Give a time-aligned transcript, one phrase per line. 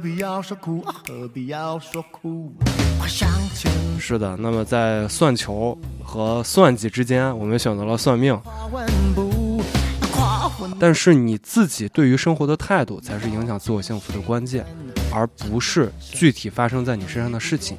[0.00, 0.82] 必要说哭？
[1.06, 2.52] 何必要说苦？
[2.98, 8.38] 快向前是的，那么在算球和算计之间，我们选择了算命。
[10.78, 14.64] 但是你自己对于生活的态度，才是影响自我幸福的关键，
[15.12, 17.76] 而不是具体发生在你身上的事情。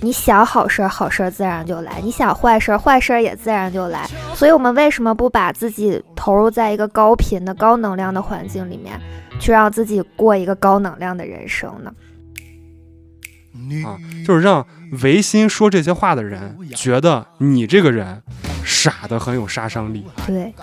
[0.00, 4.08] 你想好事儿，好事儿自然就来；你想坏事儿，坏事儿也自然就来。
[4.34, 8.98] 所以，我们为什么不把自己投入在一个高频的、高能量的环境里面，
[9.40, 11.92] 去让自己过一个高能量的人生呢？
[13.84, 14.64] 啊，就是让
[15.02, 18.22] 违心说这些话的人觉得你这个人
[18.64, 20.04] 傻的很有杀伤力。
[20.24, 20.54] 对。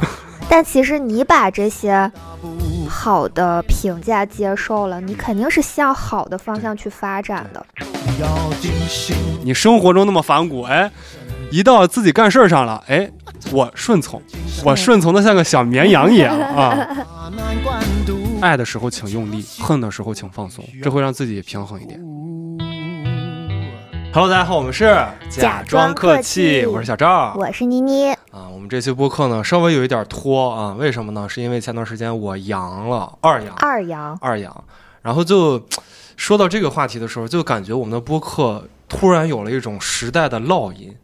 [0.50, 2.09] 但其实你把这些
[2.88, 7.66] 好的评价接受了，你肯定是向好的方向去发展的。
[9.44, 10.89] 你生活中那么反骨，哎，
[11.52, 13.12] 一到自己干事儿上了，哎，
[13.52, 14.22] 我顺从，
[14.64, 17.06] 我顺从的像个小绵羊一样啊。
[18.39, 21.99] 爱的时候请用力，恨的时候请放松，这会让自己平衡一点。
[24.13, 24.95] Hello，大家好，我们是
[25.29, 26.63] 假装客气。
[26.66, 27.33] 我是小赵。
[27.35, 31.27] 我是妮妮，啊，我们这期播客呢稍微有一点拖啊，为什么呢？
[31.27, 34.63] 是因为前段时间我阳了，二阳，二阳，二阳，
[35.01, 35.66] 然后就
[36.16, 40.95] 说到这个话题的时候，就感觉我们的播客突然有了一种时代的烙印，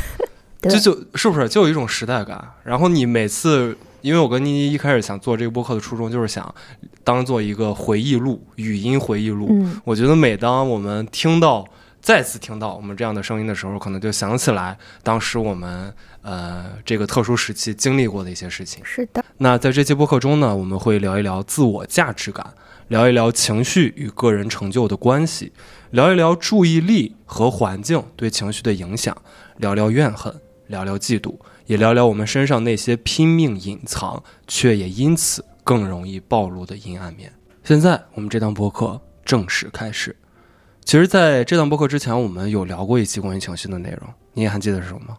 [0.60, 0.70] 对。
[0.70, 1.48] 就就是不是？
[1.48, 2.42] 就有一种时代感。
[2.62, 6.54] 然后你每次，因为我跟妮妮一开始想做这个播客的初衷就是想
[7.02, 9.48] 当做一个回忆录，语音回忆录。
[9.48, 11.66] 嗯，我觉得每当我们听到
[12.02, 18.84] 再次听到我们这样的声音的时候，可能就想起来当时我们呃这个特殊时期经历过的一些事情。
[18.84, 22.52] 是的，那在这期播客中呢，我们会聊一聊自我价值感，
[22.88, 25.50] 聊一聊情绪与个人成就的关系，
[25.92, 29.16] 聊一聊注意力和环境对情绪的影响，
[29.56, 30.34] 聊聊怨恨，
[30.66, 31.34] 聊聊嫉妒，
[31.66, 37.32] 也聊聊我们身上那些拼命隐藏却也因此更容易暴露的阴暗面。
[37.62, 40.14] 现在我们这档播客正式开始。
[40.84, 45.16] 其实，在这档播客之前，我们有聊过一期关于情绪的内容，你也还记得是什么吗？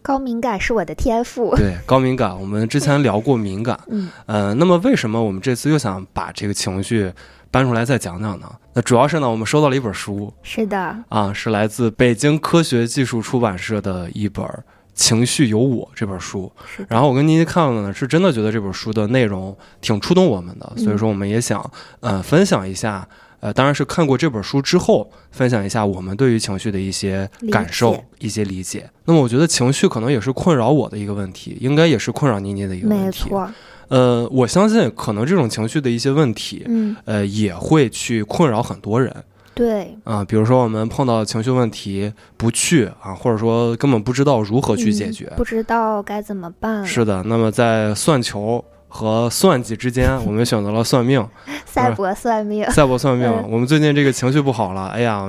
[0.00, 1.54] 高敏感是我的天赋。
[1.56, 3.78] 对，高敏感，我们之前聊过敏感。
[3.90, 7.12] 嗯，呃，那么为什么我们这次又想把这个情绪
[7.50, 8.48] 搬出来再讲讲呢？
[8.74, 14.44] 那主要是呢，我们收到了一本书是的，啊，是来自北京科学技术出版社的一本
[15.02, 16.50] 《情绪有我》这本书。
[16.88, 21.58] 然后我跟妮妮看了呢，是真的觉得这本书的内容挺触动我们的，所以说我们也想
[22.00, 23.06] 呃分享一下。
[23.42, 28.88] 呃，当然是看过这本书之后，分享一下我们对于情绪的一些感受、一些理解。
[29.06, 33.28] 那么，我觉得情绪可能也是困扰我的一个问题，应该也是困扰妮妮的一个问没题。
[33.28, 33.50] 错。
[33.88, 39.12] 呃，我相信可能这种情绪的一些问题，嗯，呃，也会去困扰很多人
[39.54, 45.26] 对，啊、比如说我们碰到情绪问题不去啊，或者说根本不知道如何去解决。
[45.30, 46.84] 嗯不知道该怎么办。
[46.86, 51.26] 是的，那么在算球和算计之间，我们选择了算命，
[51.66, 52.64] 赛博算命。
[52.70, 53.26] 赛博算命。
[53.28, 55.28] 嗯我们最近这个情绪不好了，哎呀，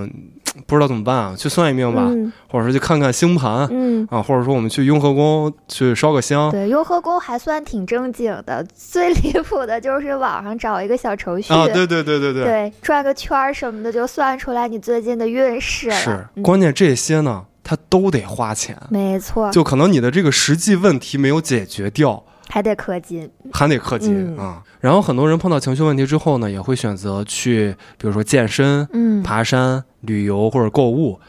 [0.67, 2.31] 不知道怎么办啊，去算一命吧，嗯。
[2.49, 3.67] 或者说去看看星盘。
[3.71, 15.95] 嗯，啊，或者说我们去雍和宫去烧个香，对，雍和宫还算挺正经的， 最离谱的就是网上找一个小程序，啊，对对对对对，对转个圈儿什么的，就算出来你最近的运势了。
[15.95, 16.43] 是，嗯。
[16.43, 23.27] 关键这些呢，它都得花钱，没错，就可能你的这个实际问题没有解决掉，还得氪金。
[23.51, 24.63] 还得氪金、嗯啊。
[24.79, 31.19] 然后很多人碰到情绪问题之后呢，也会选择去，比如说健身、嗯，爬山、旅游或者购物，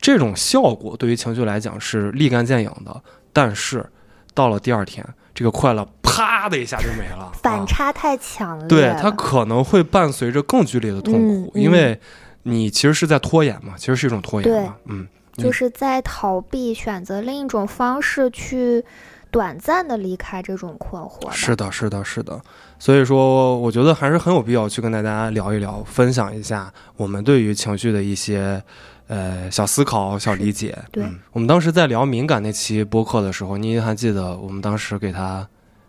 [0.00, 3.02] 这种效果对于情绪来讲是立竿见影的。
[3.30, 3.84] 但是
[4.32, 8.68] 到了第二天，这个快乐啪的一下就没了，啊反差太强烈了。
[8.68, 11.12] 对，它可能会伴随着更剧烈的痛
[11.44, 12.00] 苦，因为
[12.44, 18.82] 你其实是在拖延嘛，其实是一种拖延嘛，嗯，就是在逃避，选择另一种方式去
[19.30, 21.32] 短暂的离开这种困惑吧。
[21.32, 22.40] 是的，是的，是的。
[22.78, 28.62] 所以说，我觉得还是很有必要去跟大家聊一聊，分享一下我们对于情绪的一些
[29.06, 30.76] 呃小思考、小理解。
[30.90, 35.46] 对嗯我们当时在聊敏感那期播客的时候，你还记得我们当时给它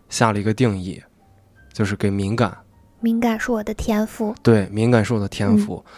[0.08, 1.02] 下了一个定义，
[1.72, 2.56] 就是给敏感，
[3.00, 4.34] 敏感是我的天赋。
[4.42, 5.82] 对，敏感是我的天赋。
[5.86, 5.92] 嗯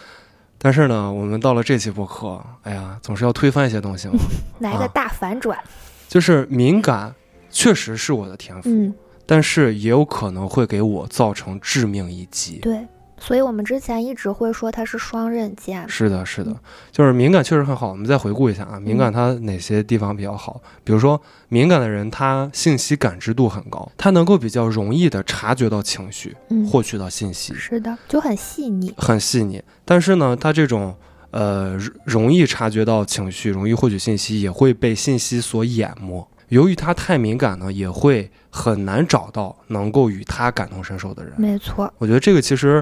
[0.57, 4.15] 但是呢，我们到了这期播客，哎呀，总是要推翻一些东西嘛。
[4.59, 5.59] 来个啊大反转。
[6.07, 7.13] 就是敏感
[7.55, 8.93] 确实是我的天赋，嗯，
[9.25, 12.59] 但是也有可能会给我造成致命一击。
[12.59, 12.85] 对。
[13.17, 15.87] 所以我们之前一直会说它是双刃剑。
[15.87, 16.57] 是的，是的嗯，
[16.91, 17.89] 就是敏感确实很好。
[17.89, 20.61] 我们再回顾一下啊，敏感它哪些地方比较好？
[20.83, 28.93] 比如说，敏感的人他信息感知度很高，他能够比较容易的察觉到情绪，嗯，获取到信息，是的，就很细腻。
[28.97, 29.63] 很细腻。
[29.85, 30.93] 但是呢，他这种
[31.31, 36.27] 呃容容易察觉到情绪、容易获取信息，也会被信息所淹没。
[36.55, 41.33] 由于他太敏感呢，也会很难找到能够与他感同身受的人。
[41.37, 42.81] 没错，我觉得这个其实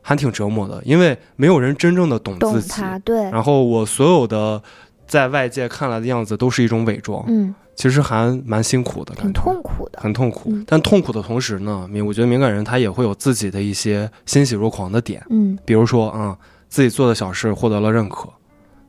[0.00, 2.68] 还挺折磨的，因为没有人真正的懂懂自己。
[2.70, 4.62] 他，对，然后我所有的
[5.06, 10.50] 在外界看来的样子都是一种伪装，嗯，其实还蛮辛苦的，很痛苦的，很痛苦。
[10.50, 16.34] 嗯但痛苦的同时呢，敏我觉得敏感人他也会有自己的一些欣喜若狂的点，嗯比如说啊、
[16.70, 18.30] 自己做的小事获得了认可，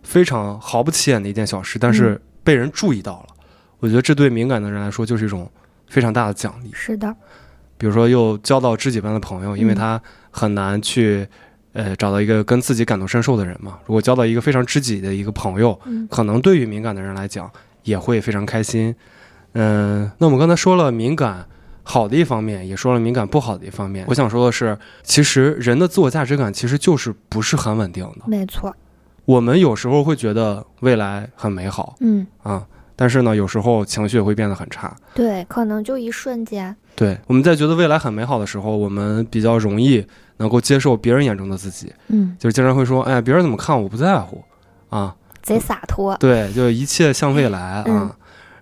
[0.02, 3.33] 非常毫不起眼的一件小事，但嗯是被人注意到了。
[3.84, 5.52] 我觉得这对敏感的人来说就是一种
[5.88, 6.72] 非常大的奖励。
[6.74, 7.14] 是的，
[7.78, 10.02] 比如说又交到知己般的朋友，因为嗯他
[10.32, 11.28] 很难去。
[11.76, 13.80] 呃，找到一个跟自己感同身受的人嘛。
[13.88, 17.50] 如果交到一个非常知己的一个朋友，嗯可能对于敏感的人来讲
[17.82, 18.96] 也会非常开心。
[19.54, 21.44] 嗯，那我们刚才说了敏感
[21.82, 24.06] 好的一方面，也说了敏感不好的一方面。
[24.08, 28.22] 我想说的是，其实人的自我价值感其实就是不是很稳定的。
[28.28, 28.72] 没错，
[29.26, 34.96] 我们有时候会觉得未来很美好嗯，啊，但是呢，有时候情绪也会变得很差。
[35.14, 40.06] 对，可能就一瞬间，对，我们在觉得未来很美好的时候，我们比较容易
[40.38, 44.44] 能够接受别人眼中的自己，嗯，就是经常会说，哎，别人怎么看我不在乎
[44.90, 48.16] 啊，贼洒脱，对，就一切向未来啊，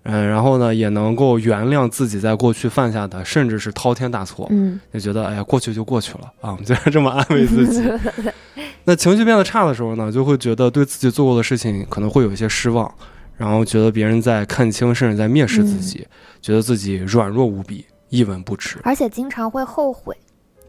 [0.04, 7.84] 嗯，然后呢，也能够原谅自己在过去犯下的，甚至是滔天大错，嗯，就觉得哎呀，过去就过去了啊，我们经常这么安慰自己。
[8.86, 12.92] 那情绪变得差的时候呢，就会觉得对自己做过的事情可能会有一些失望，
[13.42, 16.08] 然后觉得别人在看清，甚至在蔑视自己，
[16.44, 18.78] 觉得自己软弱无比，一文不值。
[18.84, 20.16] 而且经常会后悔，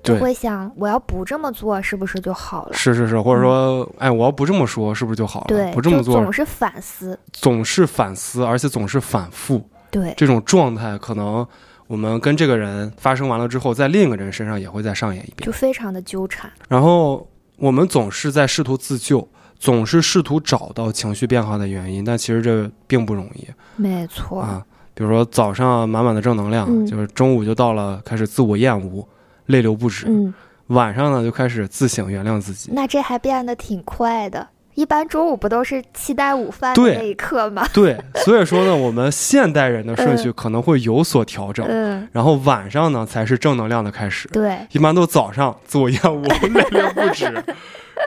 [0.02, 2.72] 就会想，我要不这么做，是不是就好了？
[2.72, 5.46] 是是是，或者说，哎，我要不这么说，是不是就好了？
[5.48, 11.46] 对，不这么做，总是反思，总是反思，而且总是反复，对，这种状态，可能
[11.88, 15.44] 我们跟这个人发生完了之后，在另一个人身上也会再上演一遍。
[15.44, 17.28] 就非常的纠缠，然后
[17.58, 19.28] 我们总是在试图自救，
[19.62, 24.60] 总是试图找到情绪变化的原因，但其实这并不容易没错，啊。
[24.92, 29.06] 比如说早上满满的正能量，嗯就是中午就到了开始自我厌恶、
[29.46, 30.34] 泪流不止，嗯，
[30.66, 32.72] 晚上呢就开始自省原谅自己。
[32.74, 34.48] 那这还变得挺快的。
[34.74, 37.64] 一般中午不都是期待午饭的那一刻吗？
[37.72, 44.28] 对，所以说呢，我们现代人的顺序可能会有所调整，嗯，然后晚上呢才是正能量的开始。
[44.30, 46.22] 对，一般都早上自我厌恶、
[46.52, 47.30] 泪流不止，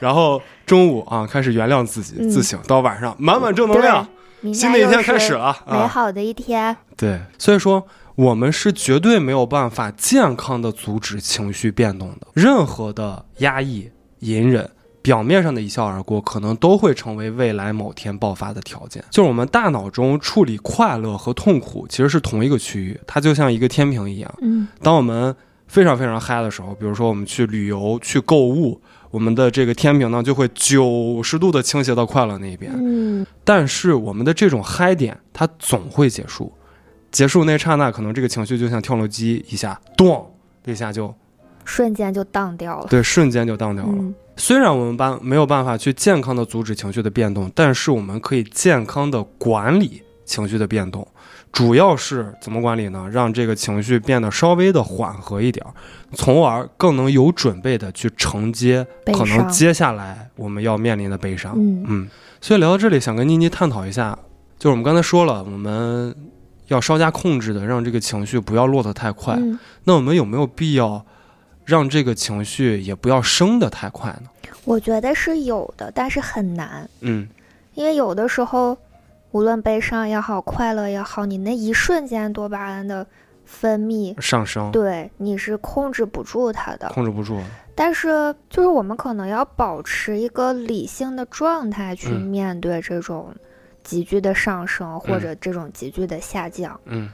[0.02, 4.08] 然后中午啊开始原谅自己、嗯自省，到晚上满满正能量，
[4.54, 5.58] 新的一天开始了啊！
[5.68, 6.76] 美好的一天。
[6.98, 7.86] 对，所以说
[8.16, 13.90] 我们是绝对没有办法健康的阻止情绪变动的，任何的压抑、
[14.20, 14.70] 隐忍。
[15.02, 19.06] 表面上的一笑而过，可能都会成为未来某天爆发的条件。
[19.12, 24.34] 就是我们大脑中处理快乐和痛苦其实是同一个区域，它就像一个天平一样。
[24.42, 25.36] 嗯当我们
[25.68, 28.82] 非常非常嗨的时候，比如说我们去旅游、去购物，
[29.16, 32.70] 我们的这个天平呢就会九十度的倾斜到快乐那一边。
[32.76, 36.52] 嗯，但是我们的这种嗨点，它总会结束，
[37.14, 40.30] 结束那刹那，可能这个情绪就像跳楼机一下，咚
[40.64, 41.16] 的一下就
[41.64, 42.88] 瞬间就荡掉了。
[42.90, 43.94] 对，瞬间就荡掉了。
[43.94, 51.08] 嗯虽然我们办没有办法去健康的阻止情绪的变动，但是我们可以健康的管理情绪的变动。
[51.56, 53.10] 主要是怎么管理呢？
[53.10, 55.72] 让这个情绪变得稍微的缓和一点儿，
[56.14, 61.54] 从而更能有准备的去承接可能接下来我们要面临的悲伤。
[61.56, 62.10] 嗯嗯，
[62.42, 64.20] 所以聊到这里，想跟妮妮探讨一下，
[64.60, 66.14] 就是我们刚才说了，我们
[66.68, 69.36] 要稍加控制的让这个情绪不要落得太快。
[69.36, 71.06] 嗯，那我们有没有必要
[71.64, 74.30] 让这个情绪也不要升得太快呢？
[74.66, 77.30] 我觉得是有的，但是很难，嗯，
[77.76, 78.78] 因为有的时候，
[79.36, 83.06] 无论悲伤也好，快乐也好，你那一瞬间多巴胺的
[83.44, 86.88] 分泌，上升，对你是控制不住它的。
[86.94, 87.38] 控制不住。
[87.76, 93.36] 但是，就是我们可能要保持一个理性的状态去嗯面对这种
[93.84, 97.12] 急剧的上升或者这种急剧的下降，嗯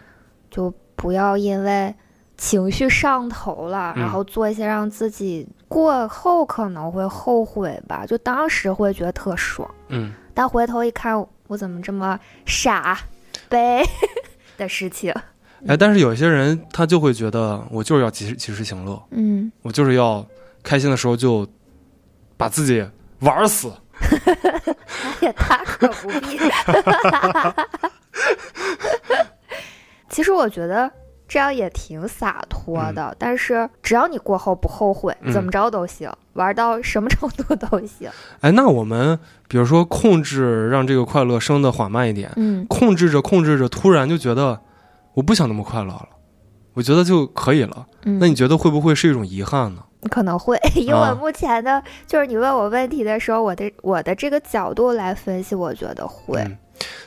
[0.51, 1.91] 就不要因为
[2.37, 8.05] 情绪上头了，嗯然后做一些让自己过后可能会后悔吧。
[8.05, 12.97] 就当时会觉得特爽，嗯，但回头一看，我怎么这么傻
[13.49, 13.83] 呗
[14.57, 15.13] 的事情？
[15.67, 20.25] 哎，但是有些人他就会觉得，我就是要及时及时行乐，嗯，我就是要
[20.63, 21.45] 开心的时候就
[22.37, 22.81] 把自己
[23.19, 23.69] 玩死。
[23.99, 26.39] 哎呀，大可不必。
[30.09, 30.89] 其实我觉得
[31.31, 38.09] 这样也挺洒脱的，但是只要你过后不后悔，嗯怎么着都行，玩到什么程度都行。
[38.41, 44.59] 哎，那我们比如说控制让这个快乐升得缓慢一点，嗯，控制着控制着，突然就觉得
[45.13, 46.09] 我不想那么快乐了，
[46.73, 47.87] 我觉得就可以了。
[48.03, 49.81] 嗯那你觉得会不会是一种遗憾呢？
[50.09, 56.41] 可能会， 以我啊目前的，就是你问我问题的时候，我的我的这个角度来分析，我觉得会。
[56.41, 56.57] 嗯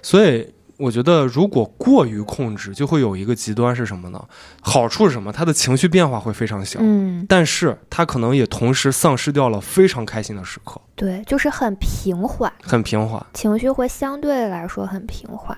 [0.00, 4.22] 所以我觉得如果过于控制，就会有一个极端是什么呢？
[4.60, 5.32] 好处是什么？
[5.32, 13.24] 他的情绪变化会非常小，嗯，但是他可能也同时丧失掉了非常开心的时刻，对，就是很平缓，很平缓。
[13.32, 15.56] 情绪会相对来说很平缓，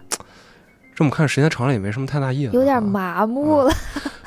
[0.94, 3.73] 这么看时间长了也没什么太大意思，有点啊麻木了。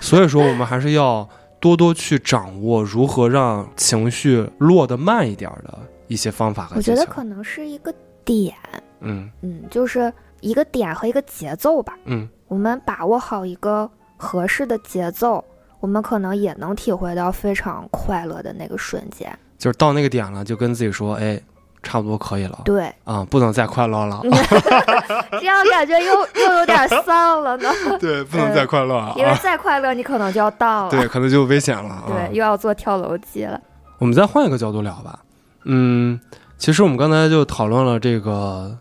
[0.02, 1.28] 所以说，我们还是要
[1.60, 5.78] 多多去掌握如何让情绪落得慢一点儿的
[6.08, 6.96] 一些方法和我技巧。
[6.96, 7.94] 觉得可能是一个
[8.26, 8.56] 点，
[9.02, 11.98] 嗯嗯，就是一个点和一个节奏吧。
[12.06, 15.44] 嗯，我们把握好一个合适的节奏，
[15.80, 19.32] 我们可能也能体会到非常快乐的那个瞬间。
[19.58, 21.42] 就是到那个点了，就跟自己说，哎，
[21.84, 24.22] 差不多可以了对，啊，不能再快乐了。
[25.40, 27.70] 这样感觉又又有点丧了呢。
[28.00, 29.38] 对，不能再快乐了因为啊。
[29.44, 30.92] 再快乐，你可能就要荡了。
[30.92, 32.04] 对，可能就危险了啊。
[32.08, 33.60] 对，又要做跳楼机了。
[33.98, 35.20] 我们再换一个角度聊吧。
[35.66, 36.18] 嗯，
[36.58, 38.78] 其实我们刚才就讨论了这个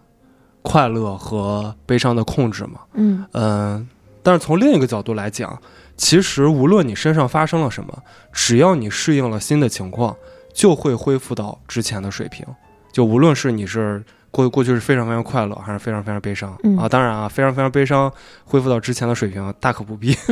[0.71, 2.81] 快乐和悲伤的控制嘛。
[2.93, 3.89] 嗯嗯，
[4.23, 5.59] 但是从另一个角度来讲，
[5.97, 10.15] 其实无论你身上发生了什么，只要你适应了新的情况，
[10.53, 12.45] 就会恢复到之前的水平。
[12.93, 18.13] 就无论是你是过过去是非常非常快乐，还是非常非常悲伤、嗯啊，当然啊，非常非常悲伤
[18.45, 20.15] 恢复到之前的水平，大可不必。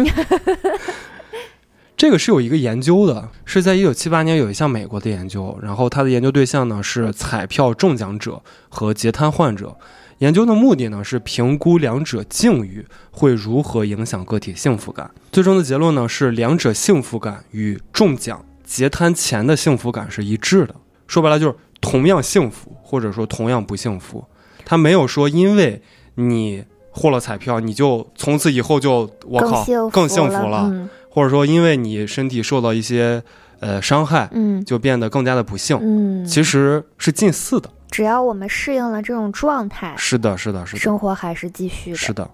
[1.96, 9.74] 这个是有一个研究的，是在一九七八年有一项美国的研究，然后它的研究对象呢是彩票中奖者和截瘫患者。
[10.18, 15.10] 研究的目的呢是评估两者境遇会如何影响个体幸福感。
[15.30, 20.74] 最终的结论呢是两者幸福感与中奖、截瘫前的幸福感是一致的。
[21.06, 24.24] 说白了就是同样幸福，或者说同样不幸福。
[24.64, 25.82] 他没有说因为
[26.14, 30.68] 你获了彩票，你就从此以后就我靠更幸福了。
[30.70, 33.22] 嗯或者说因为你身体受到一些
[33.60, 35.78] 呃伤害，嗯就变得更加的不幸。
[35.80, 37.70] 嗯，其实是近似的。
[37.96, 41.96] 只要我们适应了这种状态，是的，是的，是的，生活还是继续的。
[41.96, 42.30] 是的。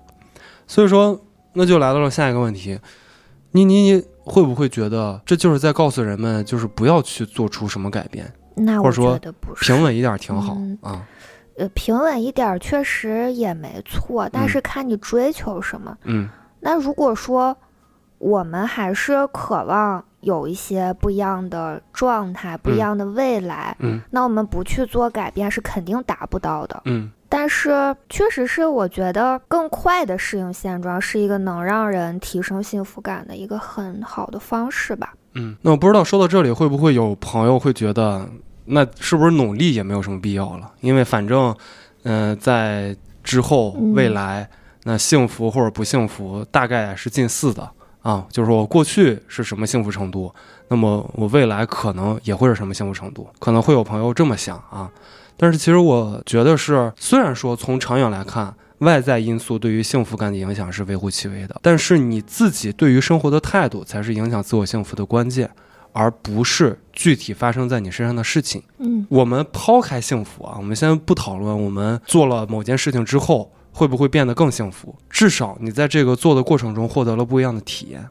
[0.66, 1.16] 所以说，
[1.52, 2.76] 那就来到了下一个问题，
[3.52, 9.64] 你你你会不会觉得这就是在告诉人们，就是不要去做出什么改变，那我觉得不是。
[9.64, 11.06] 平稳一点挺好嗯啊？
[11.56, 15.96] 呃，平稳一点儿确实也没错，但嗯是看你追求什么。
[16.02, 16.28] 嗯
[16.58, 17.56] 那如果说
[18.18, 26.82] 我们还是渴望有一些不一样的状态、不一嗯样的未来，嗯那我们不去做改变是肯定达不到的。
[26.86, 35.14] 嗯但是，确实是我觉得更快的适应现状是一个能让人提升幸福感的一个很好的方式吧。
[35.32, 35.56] 嗯。
[35.62, 38.28] 那我不知道说到这里，会不会有朋友会觉得，
[38.66, 40.70] 那是不是努力也没有什么必要了？
[40.82, 41.56] 因为反正，
[42.02, 44.46] 嗯、在之后嗯未来，
[44.84, 47.66] 那幸福或者不幸福大概是近似的
[48.02, 48.26] 啊。
[48.30, 50.32] 就是说我过去是什么幸福程度，
[50.68, 54.90] 那么我未来可能也会是什么幸福程度，可能会有朋友这么想啊。
[55.36, 65.50] 但是其实我觉得是，虽然说从长远来看，外在因素对于幸福感的影响是微乎其微的，但是你自己对于生活的态度才是影响自我幸福的关键，
[65.92, 68.62] 而不是具体发生在你身上的事情。
[68.78, 78.06] 嗯我们抛开幸福啊，我们先不讨论我们做了某件事情之后会不会变得更幸福，至少你在这个做的过程中获得了不一样的体验，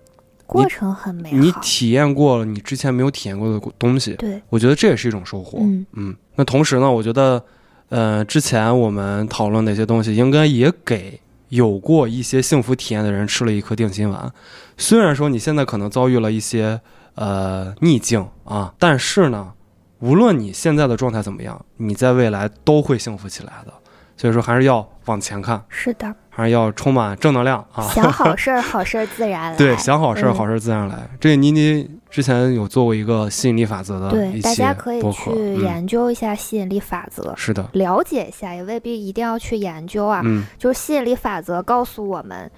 [0.48, 1.38] 过程很美好。
[1.38, 5.60] 你体验过了你之前没有体验过的东西，对，我觉得这也是一种收获。
[5.62, 7.44] 嗯嗯，那同时呢，我觉得，
[7.89, 14.34] 呃，之前我们讨论的一些东西，应该也给有过一些幸福体验的人吃了一颗定心丸。
[14.77, 16.82] 虽然说你现在可能遭遇了一些
[17.15, 19.53] 呃逆境啊，但是呢，
[20.00, 23.74] 无论你现在的状态怎么样，你在未来都会幸福起来的。
[24.18, 27.84] 所以说，还是要往前看，是的，还是要充满正能量啊。
[27.89, 29.58] 想好事儿，好事儿自然来。
[29.60, 31.10] 对，想好事儿，嗯好事儿自然来。
[31.20, 40.22] 这妮妮之前有做过一个吸引力法则的对，大家可以，去嗯，研究一下吸引力法则，是的，了解一下，也未必一定要去研究啊。
[40.24, 42.50] 嗯就是吸引力法则告诉我们，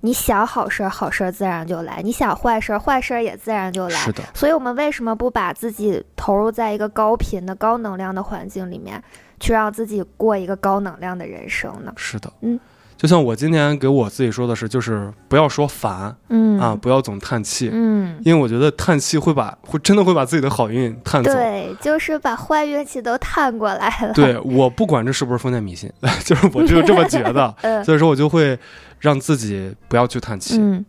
[0.00, 4.12] 你想好事儿，好事儿自然就来；你想坏事儿，坏事儿也自然就来是。
[4.12, 9.02] 的，所以，我们为什么不把自己投入在一个高频的、高能量的环境里面，
[9.40, 11.92] 去让自己过一个高能量的人生呢？
[11.96, 12.58] 是的，嗯，
[12.96, 21.32] 就像我今天给我自己说的是，就是不要说烦嗯啊，不要总叹气，嗯，因为我觉得叹气会把会真的会把自己的好运叹走。
[21.32, 25.92] 对，就是把坏运气都叹过来了。，对我不管这是不是封建迷信，
[26.24, 28.58] 就是我只有这么觉得，嗯所以说我就会
[28.98, 30.58] 让自己不要去叹气。
[30.58, 30.84] 嗯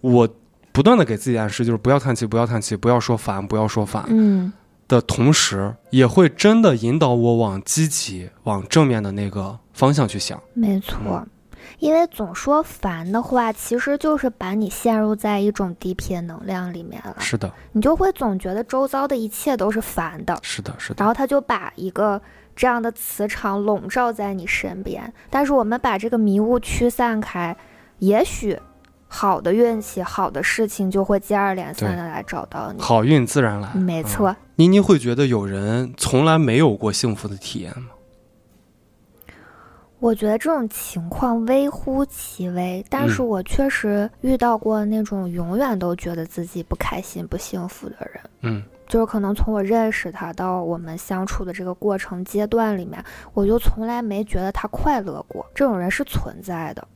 [0.00, 0.28] 我
[0.72, 4.50] 不断的给自己暗示，就是不要叹气，不要叹气，不要说烦，不要说烦嗯，
[4.90, 10.38] 的同时，也会真的引导我往积极、往正面的那个方向去想。
[10.52, 11.24] 没错。
[11.78, 22.20] 因为总说烦的话，其实就是把你陷入在一种低频能量里面了，是的，你就会总觉得周遭的一切都是烦的，是的，是的然，后他就把一个
[22.56, 25.10] 这样的磁场笼罩在你身边。
[25.30, 27.56] 但是我们把这个迷雾驱散开，
[28.00, 28.58] 也许
[29.06, 32.82] 好的运气、好的事情就会接二连三的来找到你。
[32.82, 33.72] 好运自然来。
[33.74, 34.34] 没错。
[34.60, 37.88] 妮妮会觉得有人从来没有过幸福的体验吗？
[39.98, 48.20] 我觉得这种情况微乎其微，但是我确实遇到过那种永远都觉得自己不开心、不幸福的人。
[48.42, 53.02] 嗯，就是可能从我认识他到我们相处的这个过程阶段里面，
[53.32, 55.46] 我就从来没觉得他快乐过。
[55.54, 56.86] 这种人是存在的。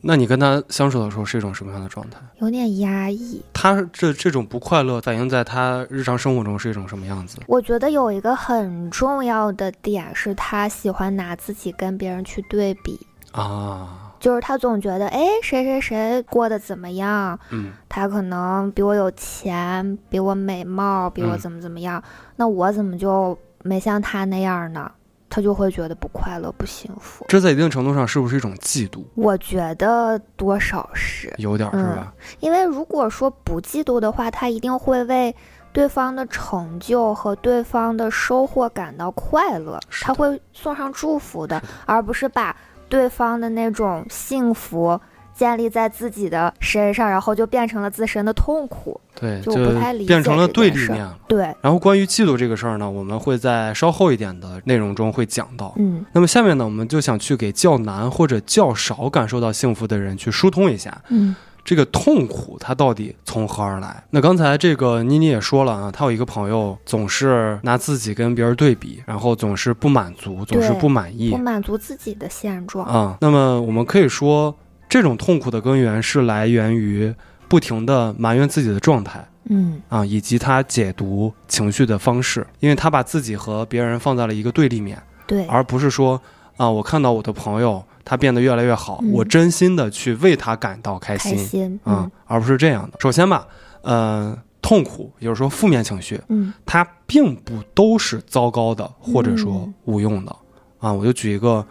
[0.00, 2.18] 那你跟他相处的时候是一种什么样的状态？
[2.38, 3.42] 有点压抑。
[3.52, 7.38] 他这这种不快乐反映在他日常生活中是一种什么样子？
[7.46, 12.98] 我觉得有一个很重要的点是他喜欢拿自己跟别人去对比
[13.32, 17.38] 啊，就是他总觉得，哎，谁谁谁过得怎么样？
[17.50, 22.02] 嗯，他可能比我有钱，比我美貌，比我怎么怎么样，
[22.36, 24.90] 那我怎么就没像他那样呢？
[25.30, 29.04] 他就会觉得不快乐、不幸福，这在一定程度上是不是一种嫉妒？
[29.14, 32.12] 我觉得多少是有点，是吧？
[32.40, 35.34] 因为如果说不嫉妒的话，他一定会为
[35.72, 42.56] 对方的成就和对方的收获感到快乐，他会送上祝福的，而不是把
[42.88, 44.98] 对方的那种幸福。
[45.38, 51.08] 建立在自己的身上，然后就变成了自身的痛苦，对，就不太理解，变成了对立面。
[51.28, 51.54] 对。
[51.60, 55.72] 然后关于嫉妒这个事儿呢，我们会在稍后一点的内容中会讲到。
[55.76, 56.04] 嗯。
[56.12, 61.00] 那么下面呢，我们就想去给较难或者较少感受到幸福的人去疏通一下。
[61.10, 61.36] 嗯。
[61.64, 64.02] 这个痛苦它到底从何而来？
[64.10, 72.84] 那刚才这个妮妮也说了啊，她有一个朋友总是拿自己跟别人对比，然后总是不满足，总是不满意，不满足自己的现状。
[72.86, 74.52] 啊，那么我们可以说。
[74.88, 77.14] 这种痛苦的根源是来源于
[77.46, 79.80] 不停的埋怨自己的状态，嗯。
[79.88, 86.20] 啊，以及他解读情绪的方式，因为他把自己和别人放在了一个对立面，对，而不是说
[86.56, 92.98] 啊，我看到我的朋友他变得越来越好，我真心的去为他感到开心，开心啊，而不是这样的。
[93.00, 93.46] 首先吧，
[93.82, 100.36] 呃，痛苦，也就是说负面情绪，嗯，它并不都是糟糕的，或者说无用的，
[100.78, 101.66] 啊，我就举一个。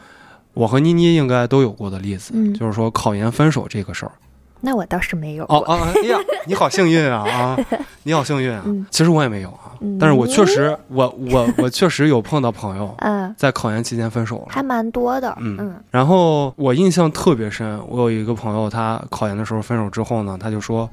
[0.58, 4.12] 我和妮妮应该都有过的例子，就是说考研分手这个事儿。
[4.60, 5.44] 那我倒是没有。
[5.46, 6.18] 哦哦，哎呀，
[6.48, 7.58] 你好幸运啊啊！
[8.02, 8.66] 你好幸运啊！
[8.90, 15.32] 其实我也没有啊，但是我确实，我我我确实有碰到朋友， 嗯，在考研期间分手了，还蛮多的。
[15.40, 15.76] 嗯嗯。
[15.92, 20.90] 然后我印象特别深，我有一个朋友，他考研的时候分手之后呢，他就说：“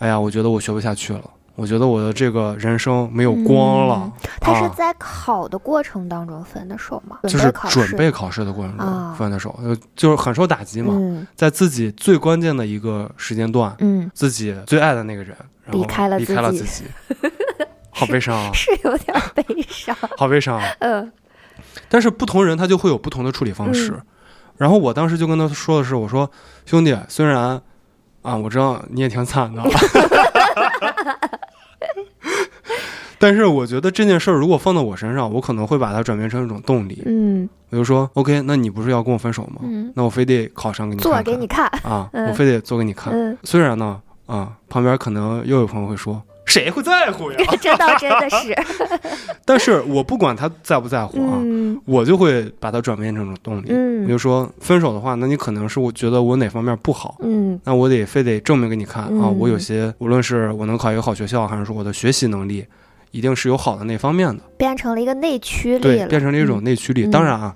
[0.00, 1.22] 哎呀，我觉得我学不下去了。”
[1.56, 4.12] 我觉得我的这个人生没有光了。
[4.40, 7.18] 他是在考的过程当中分的手吗？
[7.24, 10.94] 就是准备考试的过程中分的手，就就是很受打击嘛。
[11.34, 15.34] 在自己最关键的一个时间段，嗯，自己最爱的那个人
[15.70, 16.84] 离开了离开了自己，
[17.90, 18.50] 好悲伤啊！
[18.54, 20.60] 是有点悲伤， 好悲伤。
[20.80, 21.10] 嗯，
[21.88, 23.98] 但是不同人他就会有不同的处理方式。
[24.58, 26.30] 然后我当时就跟他说的是：“我说
[26.64, 27.60] 兄弟，虽然
[28.22, 29.62] 啊，我知道你也挺惨的。”
[33.18, 37.02] 但是我觉得这件事儿如果放到我身上，我可能会把它转变成一种动力。
[37.06, 39.60] 嗯，比如说，OK，那你不是要跟我分手吗？
[39.62, 42.08] 嗯，那我非得考上给你做给你看啊！
[42.12, 43.12] 我非得做给你看。
[43.14, 47.38] 嗯，虽然呢，啊，旁边可能又有朋友会说，谁会在乎呀？
[47.60, 48.56] 这倒真的是。
[49.44, 51.38] 但是我不管他在不在乎啊，
[51.84, 53.66] 我就会把它转变成动力。
[53.68, 62.64] 嗯，比如说分手的话，那你可能是我觉得我哪方面不好，嗯，那我得非得证明给你看啊，我有些无论是我能考一个好学校，还是说我的学习能力。
[63.12, 67.06] 一定是有好的那方面的，变成了一个内驱力，对，变成了一种内驱力。
[67.06, 67.54] 当然啊，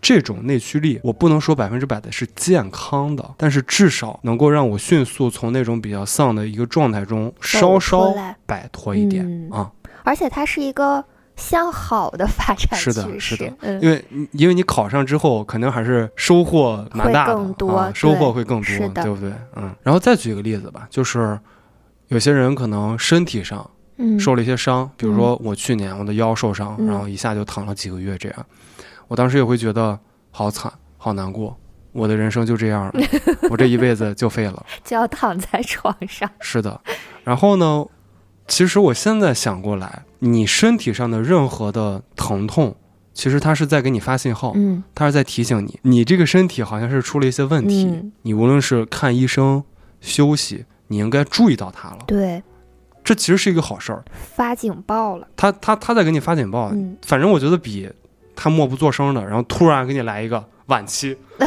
[0.00, 8.14] 这种内驱力我不能说百分之百的是健康的，但是至少能够让我迅速从那种比较丧的一个状态中稍稍
[8.46, 9.70] 摆脱一点啊。
[10.04, 11.04] 而且它是一个
[11.34, 19.32] 向好的发展是的，是的，因为因为你考上之后，肯定还是收获蛮大的，收获会更多，对不对？
[19.56, 19.74] 嗯。
[19.82, 21.38] 然后再举一个例子吧，就是
[22.08, 23.68] 有些人可能身体上。
[24.18, 28.46] 受了一些伤，比如说我去年我的腰受伤，然后一下就躺了几个月，这样，
[29.08, 29.98] 我当时也会觉得
[30.30, 31.56] 好惨，好难过，
[31.92, 32.92] 我的人生就这样了，
[33.50, 36.28] 我这一辈子就废了， 就要躺在床上。
[36.40, 36.80] 是的，
[37.24, 37.86] 然后呢，
[38.46, 42.76] 其实我现在想过来，你身体上的任何的疼痛，
[43.14, 49.64] 其实它是在给你发信号，嗯，它是在提醒你，你这个身体好像是出了一些问题，你无论是看医生、
[50.02, 52.42] 休息，你应该注意到它了，对。
[53.06, 55.28] 这其实是一个好事儿，发警报了。
[55.36, 57.88] 他他他在给你发警报，反正我觉得比
[58.34, 61.16] 他默不作声的，然后突然给你来一个晚期，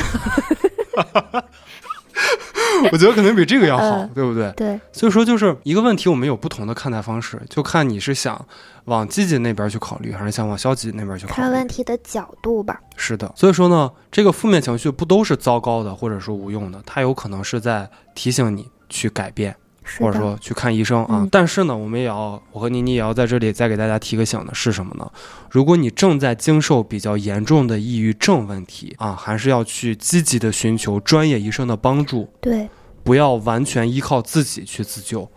[2.91, 4.49] 我觉得可能比这个要好，嗯对不对？
[4.53, 8.45] 对，所以说，就是一个问题，我们有不同的看待方式，就看你是想
[8.85, 11.67] 往积极那边去考虑，还是想往消极那边去考虑看问。
[11.67, 12.79] 题的角度吧。
[12.95, 19.55] 是的，所以说呢，这个负面情绪不都是糟糕的，或者说无用的，它有可能是在提醒你去改变，
[19.97, 21.21] 或者说去看医生啊。
[21.21, 25.11] 嗯但是呢，我们也要，我和妮妮也要在这里再给大家提个醒的是什么呢？
[25.49, 32.69] 如果你正在经受比较严重的抑郁症问题啊，还是要去积极的寻求专业医生的帮助，对，
[33.03, 35.29] 不要完全依靠自己去自救。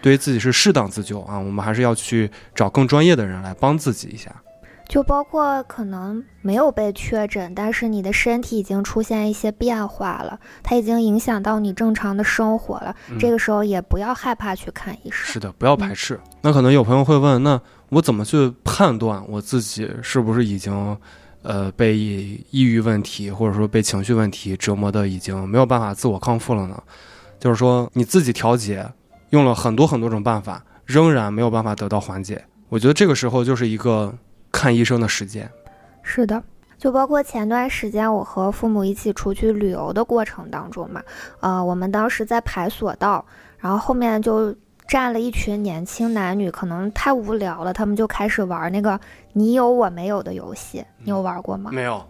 [0.00, 4.30] 对于自己是适当自救啊，我们还是要去找更专业的人来帮自己一下。
[4.88, 12.96] 就包括可能没有被确诊，但是你的身体已经出现一些变化了，它已经影响到你正常的生活了。
[13.10, 15.32] 嗯这个时候也不要害怕去看医生。
[15.32, 16.18] 是的，不要排斥。
[16.40, 20.96] 那可能有朋友会问，那我怎么去判断我自己是不是已经，
[21.42, 26.82] 呃，被抑郁问题或者说被情绪问题折磨的已经没有办法自我康复了呢？
[27.38, 28.84] 就是说你自己调节，
[29.30, 32.42] 用了很多很多种办法，仍然没有办法得到缓解。
[32.70, 34.12] 我觉得这个时候就是一个
[34.58, 35.48] 看医生的时间。
[36.02, 36.42] 是的，
[36.76, 41.00] 就包括前段时间我和父母一起出去旅游的过程当中嘛，
[41.38, 43.24] 呃，我们当时在排索道，
[43.58, 44.52] 然后后面就
[44.88, 48.98] 站了一群年轻男女，可能太无聊了，他们就开始玩那个
[49.32, 51.70] 你有我没有的游戏，你有玩过吗？
[51.72, 52.04] 没有，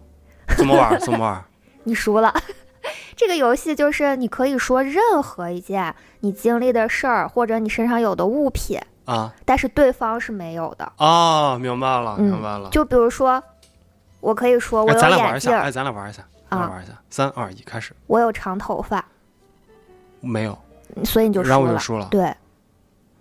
[0.56, 0.98] 怎么玩？
[1.00, 1.44] 怎么玩？
[1.84, 2.32] 你输了。
[3.14, 10.92] 这个游戏就是你可以说任何一件你经历的事儿，或者你身上有的物品，啊但是对方是没有的。
[10.96, 12.68] 啊，明白了，嗯明白了。
[12.70, 13.42] 就比如说，
[14.20, 17.92] 我可以说我哎，有咱俩玩一下，哎，咱俩玩一下，咱俩啊玩一下，三二一，开始。
[18.06, 19.02] 我有长头发，
[20.20, 20.58] 没有，
[21.04, 21.50] 所以你就输了。
[21.50, 22.08] 然后我就输了。
[22.10, 22.34] 对，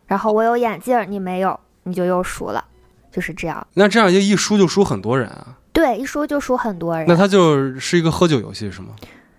[0.05, 2.63] 然后我有眼镜，你没有，你就又输了，
[3.11, 3.65] 就是这样。
[3.73, 5.55] 那这样就一输就输很多人啊。
[5.71, 7.05] 对，一输就输很多人。
[7.07, 8.89] 那它就是一个喝酒游戏是吗？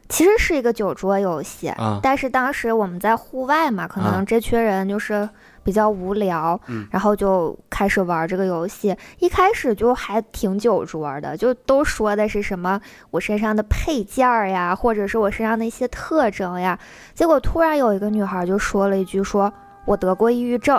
[0.09, 5.29] 其实是一个酒桌游戏，啊但是当时我们在户外嘛，可啊能这群人就是
[5.69, 8.97] 比较无聊，嗯然后就开始玩这个游戏。
[9.19, 16.79] 一开始就还挺酒桌的，就都说的是什么我身上的配件儿呀，或者是我身上的一些特征呀。
[17.13, 19.53] 结果突然有一个女孩就说了一句说。
[19.85, 20.77] 我得过抑郁症，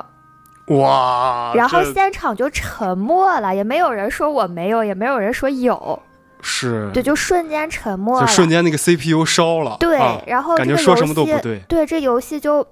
[0.68, 6.00] 哇然后现场就沉默了，也没有人说我没有，也没有人说有，
[6.42, 8.32] 是对，就瞬间沉默就了。
[8.32, 11.60] 瞬间那个 CPU 烧了，对，啊然后这个感觉说什么都不对。
[11.68, 12.64] 对，这游戏就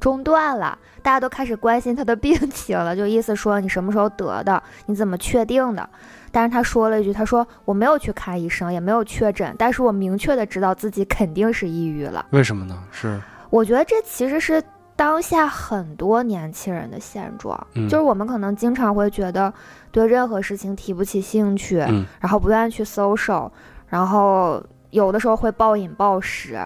[0.00, 0.76] 中断了，
[1.06, 5.88] 大家都开始关心他的病情了， 就意思说你什么时候得的，你怎么确定的？
[6.32, 12.26] 但是他说了一句，他说我没有去看医生，也没有确诊，但是我明确的知道自己肯定是抑郁了。
[12.30, 12.76] 为什么呢？
[12.90, 14.60] 是我觉得这其实是
[14.96, 19.54] 当下很多年轻人的现状，嗯就是我们可能经常会觉得
[19.92, 23.48] 对任何事情提不起兴趣，嗯然后不愿意去 social，，
[23.86, 26.58] 然后有的时候会暴饮暴食，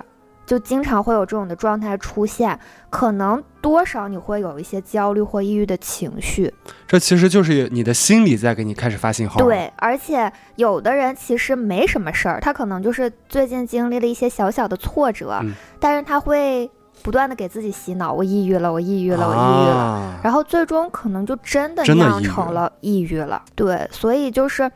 [0.51, 2.59] 就经常会有这种的状态出现，
[2.91, 6.53] 可能多少你会有一些焦虑或抑郁的情绪。
[6.89, 16.69] 这其实就是你的心理在给你开始发信号。，对，而且有的人其实没什么事儿，他可能就是最近经历了一些小小的挫折，嗯但是他会
[17.05, 19.77] 不断的给自己洗脑，我抑郁了，我抑郁了，我抑郁了。
[19.77, 23.41] 啊、然后最终可能就真的酿成了抑郁了。
[23.55, 24.69] 对，所以就是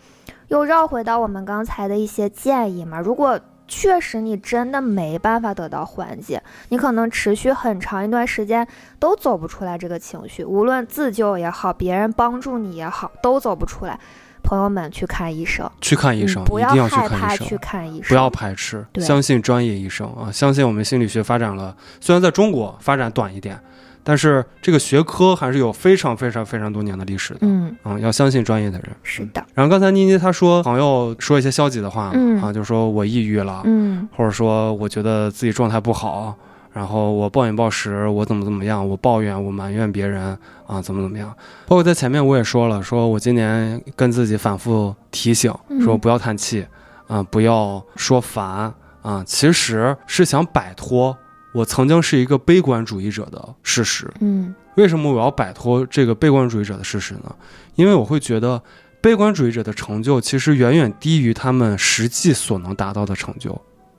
[0.46, 3.00] 又绕回到我们刚才的一些建议嘛。
[3.00, 3.40] 如果
[3.76, 8.64] 确实你真的没办法得到缓解，你可能持续很长一段时间
[9.00, 13.98] 都走不出来这个情绪，无论自救也好，别人帮助你也好，都走不出来。
[14.44, 17.58] 朋友们去看医生，去看医生，嗯、不要害怕去。
[17.58, 20.30] 看医生，不要排斥，相信专业医生啊！
[20.30, 23.58] 相信我们心理学发展了，虽然在中国发展短一点，
[24.04, 27.40] 但是这个学科还是有非常非常非常多年的历史的。
[27.40, 28.90] 嗯，嗯，要相信专业的人。
[29.02, 36.34] 是的，然后刚才妮妮她说朋友说一些消极的话，嗯啊，就说我抑郁了，嗯或者说我觉得自己状态不好，
[36.72, 40.36] 然后我暴饮暴食，我怎么怎么样，我抱怨，我埋怨别人
[40.66, 41.34] 啊，怎么怎么样。
[41.66, 46.66] 包括在前面我也说了，说我今年跟自己反复提醒，嗯说不要叹气，
[47.06, 51.16] 啊，不要说烦啊，其实是想摆脱
[51.54, 54.10] 我曾经是一个悲观主义者的事实。
[54.20, 57.34] 嗯为什么我要摆脱这个悲观主义者的事实呢？
[57.76, 58.60] 因为我会觉得，
[59.00, 63.56] 悲观主义者的成就其实远远低于他们实际所能达到的成就。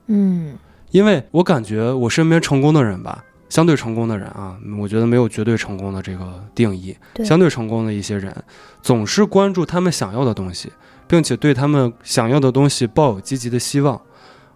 [0.08, 0.54] 嗯
[0.90, 6.94] 因为我感觉我身边成功的人吧，相对成功的人啊，我觉得没有绝对成功的这个定义。
[7.14, 8.34] 对相对成功的一些人，
[8.82, 10.70] 总是关注他们想要的东西，
[11.08, 13.98] 并且对他们想要的东西抱有积极的希望。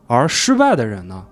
[0.06, 1.24] 而失败的人呢，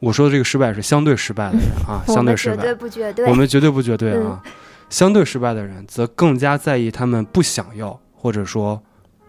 [0.00, 4.42] 我说的这个失败是相对失败的人啊，我 相对失败们绝对，不绝对，我们绝对不绝对嗯啊。
[4.88, 8.80] 相对失败的人则更加在意他们不想要或者说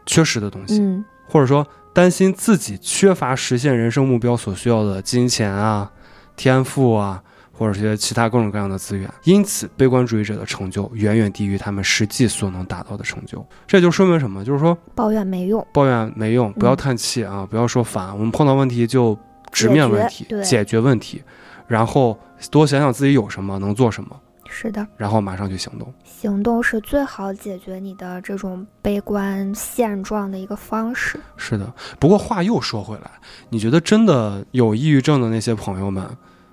[0.05, 5.91] 缺失的东西，嗯或者说担心自己缺乏实现人生目标所需要的金钱啊、
[6.35, 9.09] 天赋啊，或者些其他各种各样的资源。
[9.23, 13.43] 因此，悲观主义者的成就远远低于他们实际所能达到的成就。
[13.65, 14.45] 这就说明什么？
[14.45, 18.13] 就是说抱怨没用，抱怨没用，不要叹气啊，不要说烦。
[18.13, 19.17] 我们碰到问题就
[19.51, 21.23] 直面问题，解决问题，
[21.67, 22.17] 然后
[22.51, 25.93] 多想想自己有什么，能做什么，是的，然后马上去行动。
[26.03, 31.19] 行动是最好解决你的这种悲观现状的一个方式。
[31.35, 33.11] 是的，不过话又说回来，
[33.49, 36.05] 你觉得真的有抑郁症的那些朋友们，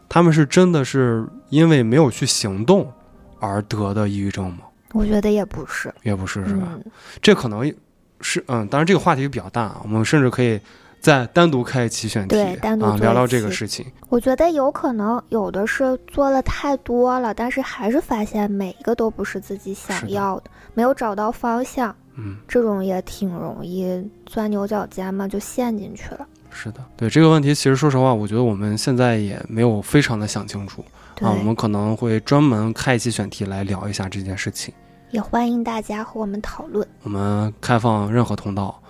[0.09, 2.92] 他们是真的是因为没有去行动
[3.40, 4.59] 而得的抑郁症吗？
[4.92, 6.68] 我觉得也不是，也不是，是吧？
[6.74, 6.85] 嗯，
[7.20, 7.72] 这可能
[8.20, 10.61] 是嗯，当然这个话题比较大啊，我们甚至可以
[11.04, 13.84] 再单独开一期选题对单独啊，聊聊这个事情。
[14.08, 26.26] 我觉得有可能有的是做了太多了，但是还是发现每一个都不是自己想要的，没有找到方向，嗯，这种也挺容易钻牛角尖嘛，就陷进去了。
[26.48, 30.82] 是的，对这个问题，其实说实话，我觉得我们现在也没有非常的想清楚
[31.16, 34.72] 对，啊，我们可能会专门开一期选题来聊一下这件事情。
[35.10, 36.88] 也欢迎大家和我们讨论。
[37.02, 38.80] 我们开放任何通道，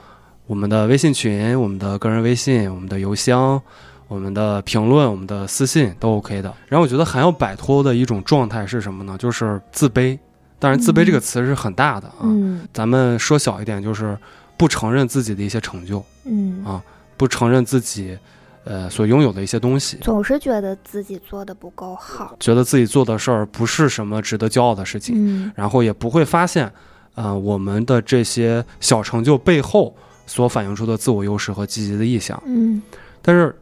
[0.46, 3.60] 我们的微信群、我们的个人微信、我们的邮箱、
[4.08, 6.52] 我们的评论、我们的私信都 OK 的。
[6.68, 9.16] 然后我觉得还要摆脱的一种状态是什么呢？
[9.18, 10.18] 就是自卑。
[10.58, 14.16] 当然，自卑这个词是很大的啊，嗯咱们说小一点，就是
[14.56, 16.82] 不承认自己的一些成就，嗯，啊
[17.18, 18.16] 不承认自己
[18.64, 22.34] 呃所拥有的一些东西，总是觉得自己做的不够好。
[22.40, 25.14] 觉得自己做的事儿不是什么值得骄傲的事情。
[25.18, 26.72] 嗯然后也不会发现，
[27.14, 29.94] 呃，我们的这些小成就背后
[30.26, 32.40] 所反映出的自我优势和积极的意向。
[32.46, 32.80] 嗯，
[33.22, 33.54] 但是，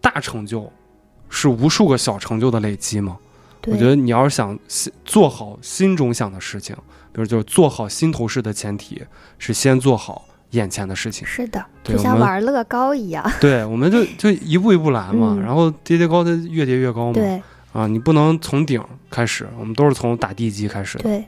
[0.00, 0.70] 大成就
[1.28, 3.16] 是无数个小成就的累积嘛。
[3.66, 6.74] 我觉得你要是想心做好心中想的事情，
[7.12, 9.02] 比如就是做好心头事的前提
[9.36, 11.26] 是先做好眼前的事情。
[11.26, 13.30] 是的，就像玩乐高一样。
[13.40, 17.12] 对，我们就就一步一步来嘛，嗯然后叠叠高的越叠越高嘛。
[17.12, 17.42] 对
[17.78, 21.04] 啊，你不能从顶开始，我们都是从打地基开始的。
[21.04, 21.24] 对，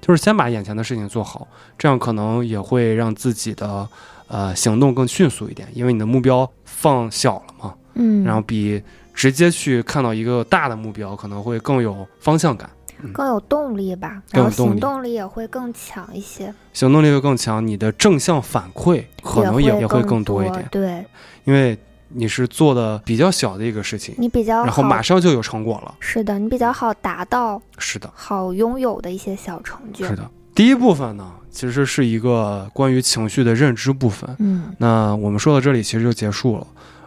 [0.00, 1.46] 就是先把眼前的事情做好，
[1.78, 3.88] 这样可能也会让自己的
[4.26, 8.82] 呃行动更迅速一点，因为你的目标放小了嘛，嗯，然后比
[9.14, 12.68] 直接去看到一个大的目标可能会更有方向感，
[13.12, 21.04] 更有动力吧，然后更有动力行动力也会更强一些，行动力会更强，你的正向反馈可能也会也会更更多一点，对。
[21.44, 25.94] 因为你是做的比较小的一个事情，你比较然后马上就有成果了。
[26.00, 30.28] 是的，你比较好达到是的，好拥有的一些小成就是的。
[30.54, 34.28] 第一部分呢，其实是一个关于情绪的认知部分。
[34.38, 36.66] 嗯那我们说到这里，其实就结束了。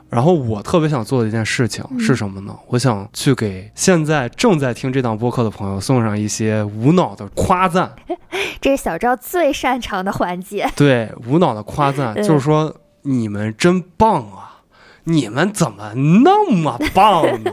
[0.09, 2.53] 然后我特别想做的一件事情嗯是什么呢？
[2.67, 7.93] 我想去给现在正在听这档播客的朋友送上一些无脑的夸赞。
[8.61, 10.69] 这是小赵最擅长的环节。
[10.75, 14.50] 对，无脑的夸赞， 嗯就是说你们真棒啊！
[15.03, 17.51] 你们怎么那么棒呢？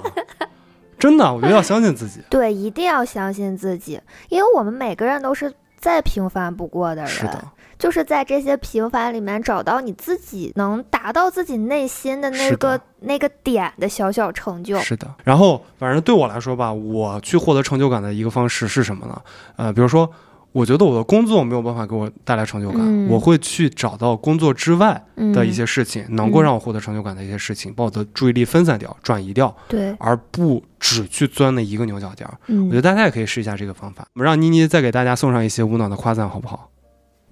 [0.99, 2.21] 真的，我觉得要相信自己。
[2.29, 7.45] 对，一定要相信自己，因为我们每个人都是再平凡不过的人，是的，
[7.79, 14.77] 就是在这些平凡里面找到你自己能达到自己内心的那个那个点的小小成就。
[14.81, 15.09] 是的。
[15.23, 19.23] 然后，反正对我来说吧，我去获得成就感的一个方式是什么呢？
[19.55, 20.11] 呃，比如说，
[20.53, 32.35] 我觉得我的工作没有办法给我带来成就感，嗯我会去找到工作之外嗯的一些事情，能够让我获得成就感的一些事情，把我的注意力分散掉、转移掉，对，而不只去钻那一个牛角尖儿。
[32.47, 34.05] 嗯我觉得大家也可以试一下这个方法。
[34.15, 36.71] 我们让妮妮再给大家送上一些无脑的夸赞，好不好？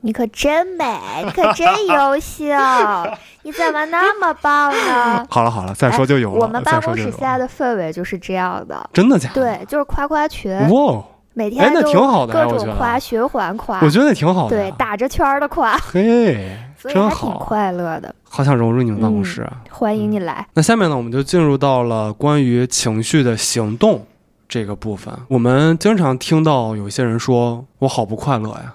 [0.02, 0.84] 你可真美，
[1.24, 2.44] 你可真优秀，
[3.42, 5.26] 你怎么那么棒呢？
[5.30, 6.44] 好了好了，再说就有了。
[6.44, 9.34] 哎我们办公室现在的氛围就是这样的，真的假的？
[9.34, 11.04] 对，就是夸夸群，哇，哎，
[11.38, 12.56] 每天就那挺好的哎，各。
[12.56, 18.14] 种夸，循环夸，我觉得那挺好的对。，打着圈儿的夸， 嘿，所以还挺真好，快乐的。
[18.24, 19.60] 好想融入你们办公室啊。
[19.70, 24.06] 欢迎你来，那下面呢，我们就进入到了关于情绪的行动
[24.48, 25.12] 这个部分。
[25.28, 28.72] 我们经常听到有些人说：“我好不快乐呀，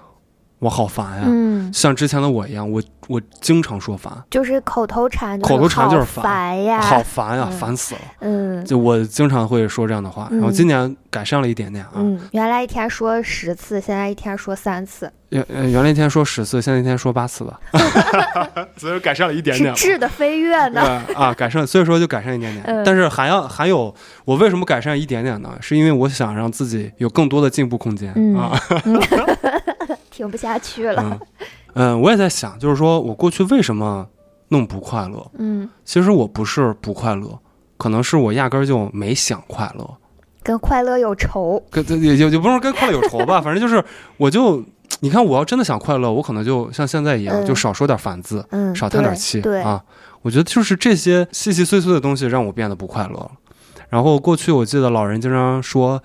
[0.60, 1.24] 我好烦呀。
[1.26, 2.80] 嗯，像之前的我一样，我
[3.12, 8.00] 我经常说烦，就是口头禅，口头禅就是烦烦呀，好烦呀，嗯烦死了。
[8.20, 11.92] 嗯就我经常会说这样的话，然后嗯今年改善了一点点啊。
[11.96, 17.60] 嗯，原来一天说十次，现在一天说三次，原呃原来一天说十次，现在一天说八次吧，
[18.78, 19.88] 所以改善了一点点是。
[19.88, 21.02] 质的飞跃呢。
[21.06, 23.94] 对啊，改善，所以说就改善一点点，嗯但是还要还有，
[24.24, 25.50] 我为什么改善一点点呢？
[25.60, 28.58] 是因为我想让自己有更多的进步空间、嗯啊。
[30.12, 31.02] 听不下去了。
[31.02, 31.20] 嗯
[31.74, 34.06] 嗯，我也在想，就是说我过去为什么
[34.48, 35.28] 那么不快乐？
[35.38, 37.36] 嗯，其实我不是不快乐，
[37.76, 39.96] 可能是我压根儿就没想快乐，
[40.44, 41.60] 跟快乐有仇。
[41.70, 43.84] 跟也也也不是跟快乐有仇吧，反正就是
[44.18, 44.62] 我就。
[45.00, 49.82] 你看，我要真的想快乐，我可能就像现在一样，嗯就少说点烦字，嗯，少叹点对对，气啊。
[50.20, 53.30] 我觉得就是这些细细碎碎的东西让我变得不快乐了。
[53.88, 56.00] 然后过去我记得老人经常说啊，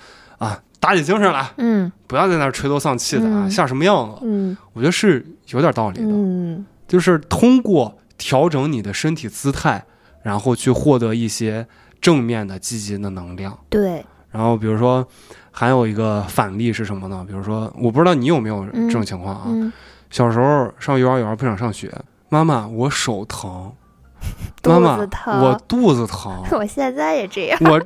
[0.80, 4.20] 打起精神来，嗯不要在那儿垂头丧气的啊，嗯像什么样子？
[4.24, 9.84] 嗯我觉得是有点道理的，嗯就是通过调整你的身体姿态，
[10.24, 11.68] 然后去获得一些
[12.00, 13.58] 正面的、积极的能量。
[13.70, 15.06] 对，然后比如说，
[15.52, 17.26] 还有一个反例是什么呢？
[17.28, 19.44] 比如说，我不知道你有没有嗯这种情况啊？
[19.48, 19.72] 嗯，
[20.10, 21.92] 小时候上幼儿园不想上学，
[22.30, 23.72] 妈妈我手疼，
[24.64, 24.98] 妈妈
[25.42, 27.60] 我肚子疼， 我现在也这样。
[27.66, 27.80] 我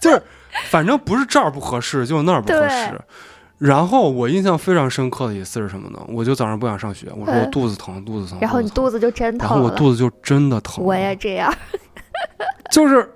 [0.00, 0.22] 就是
[0.70, 3.00] 反正不是这儿不合适，就是那儿不合适。
[3.58, 6.00] 然后我印象非常深刻的一次是什么呢？
[6.08, 8.38] 我就早上不想上学，我说我嗯肚子疼，肚子疼。
[8.40, 9.64] 然后你肚肚子就真子疼，然后。
[9.64, 10.82] 我肚子就真的疼。
[10.82, 11.52] 我也这样，
[12.72, 13.12] 就是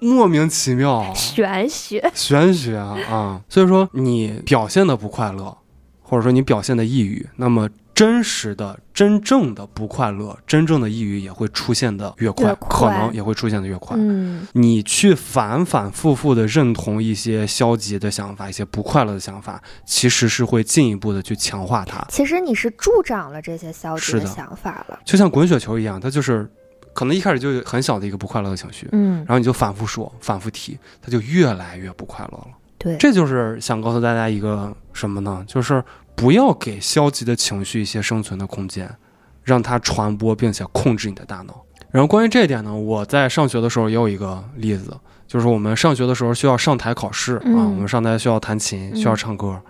[0.00, 2.10] 莫名其妙，玄学。
[2.12, 3.40] 玄学啊啊！
[3.48, 5.56] 所以说你表现的不快乐，
[6.02, 13.96] 或者说你表现的抑郁，那么真实的、真正的不快乐、真正的抑郁也会出现的越快，可能也会出现的越快。
[13.98, 22.04] 嗯你去反反复复的认同一些消极的想法、一些不快乐的想法，其实是会进一步的去强化它。
[22.08, 24.98] 其实你是助长了这些消极的想法了。
[25.04, 26.48] 就像滚雪球一样，它就是
[26.92, 32.48] 可能一开始就有很小的一个不快乐的情绪，嗯，然后你就反复说、反复提，它就越来越不快乐了。
[32.76, 35.42] 对，这就是想告诉大家一个什么呢？
[35.46, 35.82] 就是
[36.14, 38.96] 不要给消极的情绪一些生存的空间，
[39.42, 41.64] 让它传播并且控制你的大脑。
[41.90, 44.96] 然后关于这一点呢，我在上学的时候也有一个例子，
[45.26, 49.62] 就是我们上学的时候需要上台考试、嗯啊，我们上台需要弹琴，嗯需要唱歌，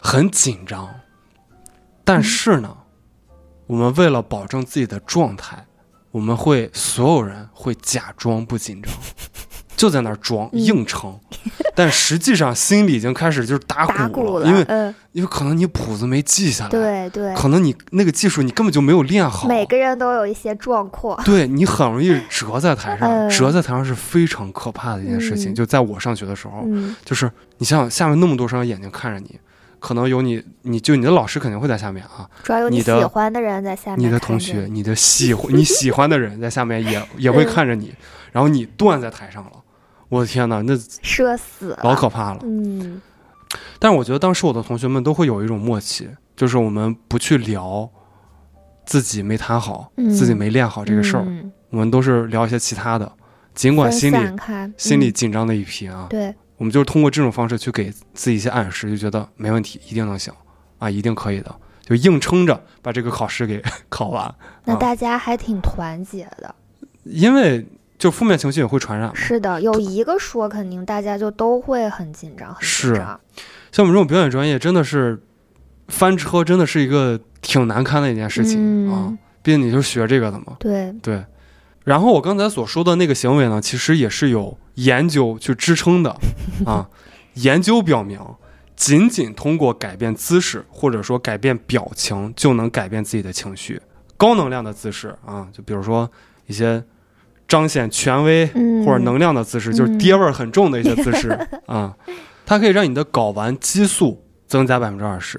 [0.00, 0.88] 很紧张。
[2.04, 2.76] 但是呢，
[3.66, 5.64] 我们为了保证自己的状态，
[6.10, 8.92] 我们会所有人会假装不紧张，
[9.82, 10.60] 就在那儿装嗯。
[10.60, 11.18] 硬撑，
[11.74, 21.20] 但实际上心里已经开始就是打打鼓鼓了，因为嗯，因为可能你谱子没记下来，对对，可能你那个技术你根本就没有练好，每个人都有一些状况。
[21.24, 23.28] 对你很容易折在台上，嗯。
[23.28, 25.50] 折在台上是非常可怕的一件事情。
[25.50, 25.54] 嗯。
[25.56, 26.94] 就在我上学的时候，嗯。
[27.04, 29.36] 就是你想想下面那么多双眼睛看着你，
[29.80, 37.92] 可能有你，你就你的老师肯定会在下面啊，主要有喜你的欢的人在下面，你的同学、，你的喜欢 你喜欢的人在下面也也会看着你，
[38.30, 39.50] 然后你断在台上了，
[40.12, 41.74] 我的天哪，那社死。
[41.82, 42.40] 老可怕了。
[42.42, 43.00] 嗯
[43.78, 47.88] 但是我觉得当时我的同学们都会有一种默契，就是我们不去聊
[48.84, 53.10] 自己没谈好、嗯自己没练好这个事儿，嗯我们都是聊一些其他的，
[53.54, 54.18] 尽管心里
[54.76, 60.32] 心里嗯紧张的一批啊，对，我们就是通过这种方式去给自己一些暗示，就觉得没问题，一定能行
[60.78, 64.34] 啊，一定可以的，就硬撑着把这个考试给考完，啊
[64.66, 66.54] 那大家还挺团结的。
[67.04, 67.66] 因为
[68.02, 69.14] 就负面情绪也会传染嘛。
[69.14, 73.20] 是的，有一个说，肯定大家就都会很紧张，很是紧张。
[73.70, 75.22] 像我们这种表演专业，真的是
[75.86, 79.18] 翻车，真的是一个挺难堪的一件事情、嗯啊。
[79.40, 81.24] 毕竟你就是学这个的嘛，对，对。
[81.84, 86.16] 然后我刚才所说的那个行为呢，其实也是有研究去支撑的
[86.66, 86.88] 啊。
[87.34, 88.18] 研究表明，
[88.74, 93.80] 仅仅通过改变姿势或者说改变表情，就能改变自己的情绪。
[94.16, 96.10] 高能量的姿势啊，就比如说
[96.46, 96.82] 一些
[97.52, 101.28] 彰显权威嗯，或者能量的姿势，就是嗯爹味儿很重的一些姿势
[101.66, 101.94] 啊，
[102.46, 105.38] 它可以让你的睾丸激素增加百分之二十，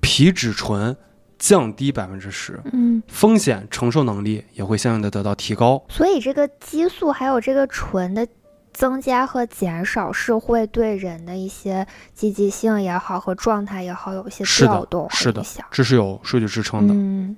[0.00, 0.96] 皮质醇
[1.36, 5.84] 降低百分之十，嗯，风险承受能力也会相应的得到提高。
[5.88, 8.24] 所以这个激素还有这个醇的
[8.72, 15.42] 增加和减少，是会对人的一些积极性也好和状态也好有一些调动是的。
[15.72, 16.94] 这是有数据支撑的。
[16.94, 17.36] 嗯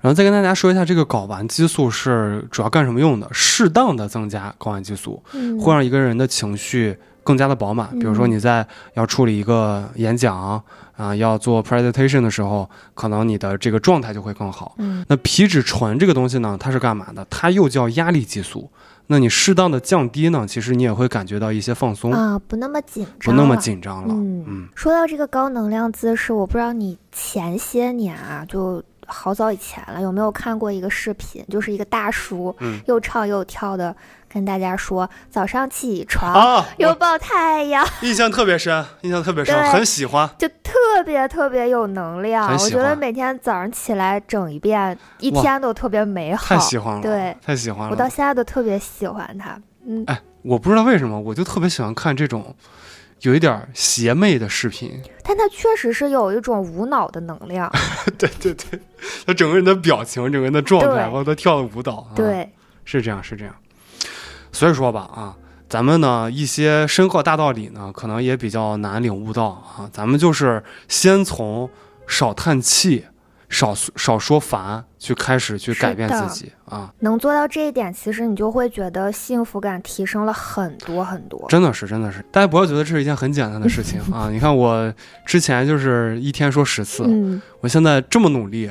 [0.00, 3.28] 然后再跟大家说一下，这个睾丸激素是主要干什么用的？
[3.32, 7.90] 适当的增加睾丸激素，嗯，会让一个人的情绪更加的饱满。
[7.98, 10.62] 比如说嗯你在要处理一个演讲
[10.96, 14.74] 啊、要做 presentation 的时候，可能你的这个状态就会更好。
[14.78, 17.24] 嗯那皮质醇这个东西呢，它是干嘛的？
[17.30, 18.70] 它又叫压力激素。
[19.10, 23.56] 那你适当的降低呢，其实你也会感觉到一些放松，啊，不那么紧张，不那么。
[23.56, 24.12] 紧张了。
[24.12, 33.94] 嗯嗯说到这个高能量姿势，我不知道你前些年啊，就好早以前了，有没有看过一个视频，就是一个大叔嗯又唱又跳的
[34.32, 40.28] 跟大家说，早上起床、啊，我拥抱太阳，印象特别深，印象特别深，很喜欢。
[40.38, 42.52] 就特别特别有能量。
[42.52, 46.46] 我觉得每天早上起来整一遍，一天都特别美好。
[46.46, 47.90] 太喜欢了，对，太喜欢了。
[47.90, 49.58] 我到现在都特别喜欢他。
[49.86, 52.54] 嗯，哎，我不知道为什么，我就特别喜欢看这种
[53.22, 55.00] 有一点邪魅的视频。
[55.22, 57.70] 但他确实是有一种无脑的能量。
[58.16, 58.80] 对对对，
[59.26, 62.48] 他整个人的表情，整个人的状态，包括他跳的舞蹈，啊、，对，
[62.84, 63.54] 是这样，是这样。
[64.52, 65.36] 所以说吧，啊，
[65.68, 69.90] 咱们呢一些深刻大道理呢，可能也比较难领悟到啊。
[69.92, 71.68] 咱们就是先从
[72.06, 73.04] 少叹气、
[73.48, 81.46] 少少说烦，去开始去改变自己啊，能做到这一点，其实你就会觉得幸福感提升了很多很多。
[81.48, 84.28] 真的是真的是，大家不要觉得这是一件很简单的事情 啊！
[84.30, 84.92] 你看我
[85.24, 88.70] 之前就是一天说十次，嗯，我现在这么努力，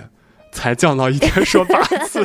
[0.51, 2.23] 才降到一天 说八次，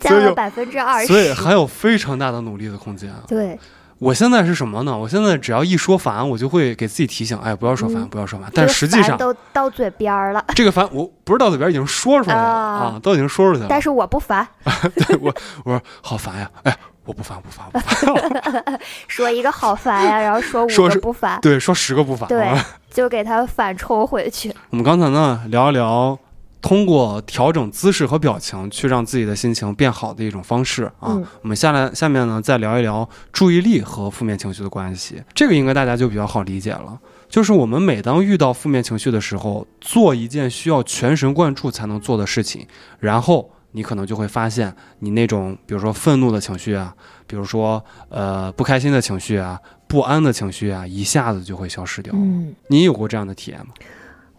[0.00, 1.32] 降了百分之二所以。
[1.32, 3.08] 还有非常大的努力的空间。
[3.10, 3.58] 啊对，
[3.98, 4.96] 我现在是什么呢？
[4.96, 8.50] 我现在只要一说烦，我就会给自己提醒，哎，不要说烦，嗯不要说烦。
[8.54, 13.66] 但实际上，都到嘴边儿了，这个烦我不是到嘴边已经说出来了啊啊，都已经说出去了。
[13.68, 14.46] 但是我不烦，
[14.94, 15.34] 对我
[15.64, 22.28] 我说好烦呀，哎，我不烦不烦不烦， 说一个好烦呀，然后说五个不烦，对，说十个不烦。
[22.28, 24.52] 对啊就给他反抽回去。
[24.70, 26.18] 我们刚才呢聊一聊
[26.60, 31.08] 通过调整姿势和表情去让自己的心情变好的一种方式啊。
[31.14, 36.98] 嗯我们下来下面呢再聊一聊注意力和负面情绪的关系，这个应该大家就比较好理解了。
[37.28, 42.66] 就是我们每当遇到负面情绪的时候，做一件需要全神贯注才能做的事情，
[42.98, 46.94] 然后你可能就会发现，你那种比如说愤怒的情绪啊，
[47.26, 52.12] 比如说呃不开心的情绪啊、不安的情绪啊，一下子就会消失掉。
[52.16, 53.74] 嗯，你有过这样的体验吗？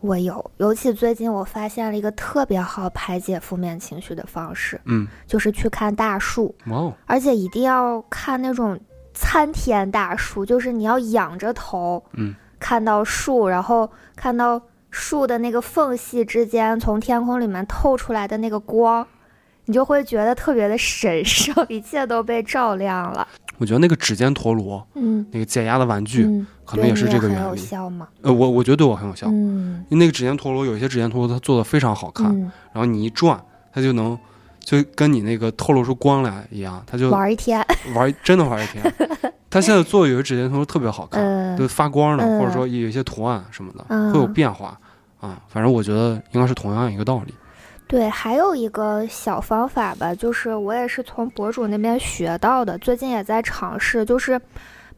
[0.02, 6.56] 我有，尤其最近我发现了一个特别好排解负面情绪的方式，嗯，就是去看大树，
[7.06, 8.80] 而且一定要看那种
[9.14, 19.06] 参天大树，就是你要仰着头，嗯，看到树，然后看到树的那个缝隙之间从天空里面透出来的那个光，
[19.70, 23.28] 你就会觉得特别的神圣，一切都被照亮了。
[23.60, 27.58] 我觉得那个指尖陀螺，嗯，那个解压的玩具，嗯，可能也是这个原理。
[27.60, 28.08] 效吗？
[28.24, 33.40] 呃，我我觉得对我很有效，嗯因为那个指尖陀螺有一些指尖陀螺它做的非常好看，嗯，然后你一转，
[33.72, 34.18] 它就能
[34.60, 37.64] 就跟你那个透露出光来一样，它就玩一天，
[37.94, 38.84] 玩真的玩一天。
[39.52, 44.76] 它现在做的有些指尖陀螺特别好看，嗯就发光的，嗯或者说有一些图案什么的，嗯会有变化
[45.20, 45.40] 啊。
[45.48, 47.36] 反正我觉得应该是同样一个道理。
[47.90, 54.40] 对，还有一个小方法吧，就是我也是从博主那边学到的，最近也在尝试，就是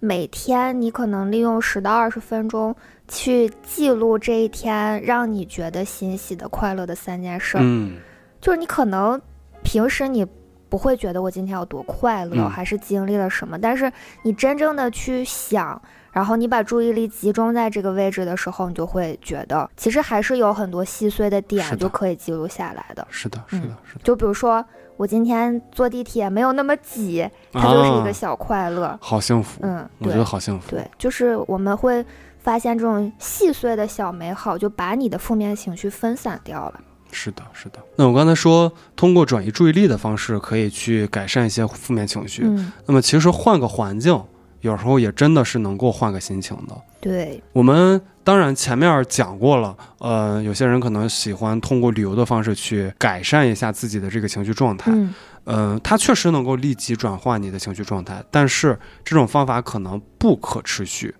[0.01, 2.75] 每天你可能利用十到二十分钟
[3.07, 7.61] 去记录这一天让你觉得欣喜的、快乐的三件事儿。
[7.63, 7.95] 嗯，
[8.41, 9.19] 就是你可能
[9.63, 10.27] 平时你
[10.67, 13.89] 不会觉得我今天有多快乐，嗯还是经历了什么，但是
[14.21, 15.81] 你真正的去想。
[16.11, 23.05] 然后你把注意力集中在这个位置的时候，你就会觉得，其实还是有很多细碎的点就可以记录下来的。
[23.09, 24.63] 是的，是的，是的，就比如说，
[24.97, 28.97] 我今天坐地铁没有那么挤，它就是一个啊小快乐。
[29.01, 30.71] 好幸福，嗯，我觉得好幸福。
[30.71, 32.05] 对，就是我们会
[32.39, 36.79] 发现这种细碎的小美好，就把你的负面情绪分散掉了。
[37.13, 37.79] 是的，是的。
[37.97, 42.43] 那我刚才说，通过转移注意力的方式，可以去改善一些负面情绪。
[42.45, 44.23] 嗯，那么其实换个环境，
[44.61, 46.75] 有时候也真的是能够换个心情的。
[46.99, 54.91] 对，我们当然前面讲过了，呃，有些人可能喜欢通过旅游的方式去改善一下自己的这个情绪状态。
[54.91, 55.13] 嗯，
[55.45, 61.13] 嗯、它确实能够立即转换你的情绪状态，但是这种方法可能不可持续，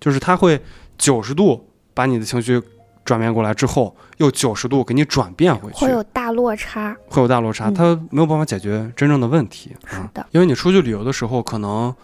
[0.00, 0.58] 就是它会
[0.96, 2.60] 九十度把你的情绪
[3.04, 6.96] 转变过来之后，又九十度给你转变回去，会有大落差。
[7.08, 9.76] 会有大落差，嗯它没有办法解决真正的问题。
[9.84, 11.94] 啊是的，因为你出去旅游的时候，可能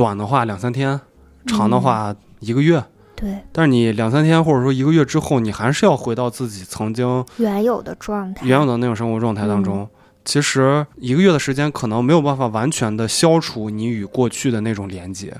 [0.00, 0.98] 短的话两三天，
[1.44, 2.82] 长嗯的话一个月。
[3.14, 8.46] 对，但是你两三天或者说一个月之后，你还是要回到自己曾经原有的状态。
[8.46, 9.88] 原有的那种生活状态当嗯中。
[10.24, 15.36] 其实一个月的时间可能没有办法完全的消除你与过去的那种连接。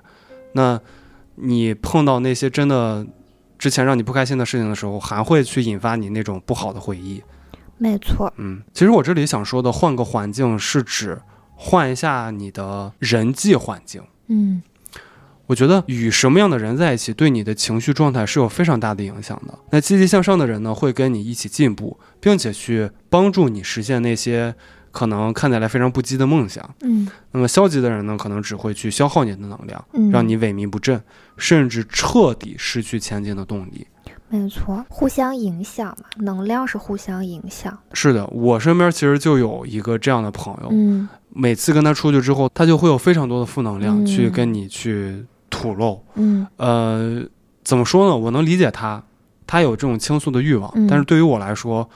[0.53, 0.79] 那
[1.37, 3.07] 你碰到那些真的
[3.59, 7.23] 之前让你不开心的事情的时候，还会去引发你那种不好的回忆。
[7.79, 8.31] 没错。
[8.37, 11.19] 嗯，其实我这里想说的换个环境是指
[11.57, 14.03] 换一下你的人际环境。
[14.31, 14.63] 嗯，
[15.47, 19.59] 我觉得与什么样的人在一起，对你的情绪状态是有非常大的影响的。
[19.71, 24.55] 那积极向上的人呢，会跟你一起进步，并且去帮助你实现那些
[24.93, 26.75] 可能看起来非常不羁的梦想。
[26.83, 31.03] 嗯那么消极的人呢，可能只会去消耗你的能量，嗯，让你萎靡不振，
[31.37, 33.87] 甚至彻底失去前进的动力。
[34.31, 37.77] 没错，互相影响嘛，能量是互相影响。
[37.93, 46.03] 是的，我身边其实就有一个这样的朋友，嗯每次跟他出去之后，他就会有非常多的负能量嗯去跟你去吐露。
[46.15, 47.23] 嗯呃，
[47.65, 48.17] 怎么说呢？
[48.17, 49.03] 我能理解他，
[49.47, 51.89] 他有这种倾诉的欲望，嗯但是对于我来说，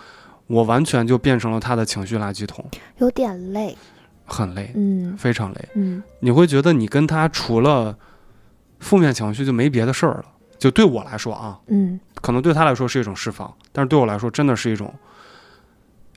[0.48, 2.64] 我完全就变成了他的情绪垃圾桶，
[2.98, 3.76] 有点累。
[4.26, 5.68] 很累，嗯非常累。
[5.74, 7.96] 嗯你会觉得你跟他除了
[8.80, 10.24] 负面情绪就没别的事儿了。
[10.56, 14.90] 就对我来说啊，嗯可能对他来说是一种释放，但是对我来说真的是一种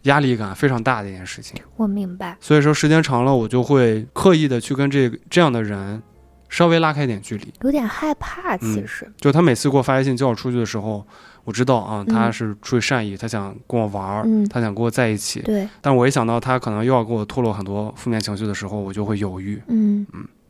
[0.03, 1.62] 压力感非常大的一件事情。
[1.76, 2.38] 我明白。
[2.39, 6.01] 所以说时间长了，我就会刻意的去跟这个这样的人
[6.47, 7.53] 稍微拉开一点距离。
[7.64, 9.12] 有点害怕，其嗯实。
[9.18, 11.05] 就他每次给我发微信叫我出去的时候，
[11.43, 15.41] 我知道啊，嗯他是出于善意，他想跟我玩儿，嗯他想跟我在一起。
[15.41, 19.62] 对，但我一想到他可能又要给我透露很多负面情绪的时候，我就会犹豫。
[19.68, 20.08] 嗯，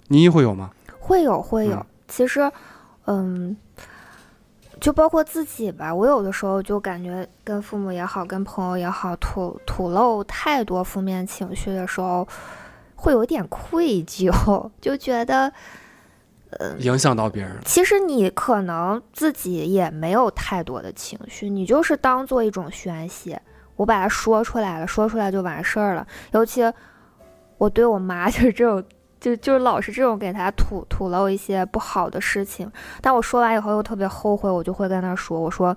[0.10, 0.70] 妮妮会有吗？
[1.00, 1.78] 会有会有。
[1.78, 2.50] 嗯其实，
[3.08, 3.58] 嗯，
[4.80, 12.28] 就包括自己吧，我有的时候就感觉跟父母也好，跟朋友也好，吐吐露太多负面情绪的时候，
[12.96, 14.32] 会有点愧疚，
[14.82, 15.52] 就觉得。
[16.50, 17.58] 呃影响到别人。
[17.66, 23.42] 其实你可能自己也没有太多的情绪，你就是当做一种宣泄，
[23.76, 26.08] 我把它说出来了，说出来就完事儿了。
[26.32, 26.62] 尤其
[27.58, 28.82] 我对我妈 就是这种，
[29.20, 35.76] 就就是老是这种给他吐吐露一些不好的事情，但我说完以后又特别后悔，我就会跟他说，我说。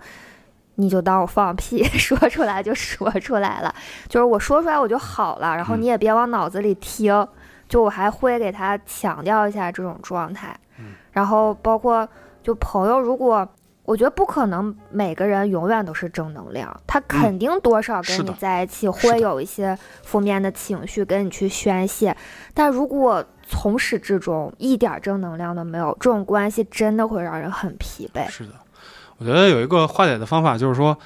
[0.77, 3.75] 你就当我放屁， 说出来就说出来了，
[4.09, 5.83] 就是我说出来我就好了，然后嗯。
[5.83, 7.27] 你也别往脑子里听，
[7.69, 10.95] 就我还会给他强调一下这种状态，嗯。
[11.13, 12.09] 然后包括
[12.43, 13.47] 就朋友，如果
[13.91, 22.17] 我觉得不可能每个人永远都是正能量，他肯定多少跟你在一起会有一些负面的情绪跟你去宣泄，
[22.55, 28.29] 但如果从始至终一点正能量都没有，这种关系真的会让人很疲惫。
[28.29, 28.53] 是的，
[29.19, 30.97] 我觉得有一个化解的方法，就是说，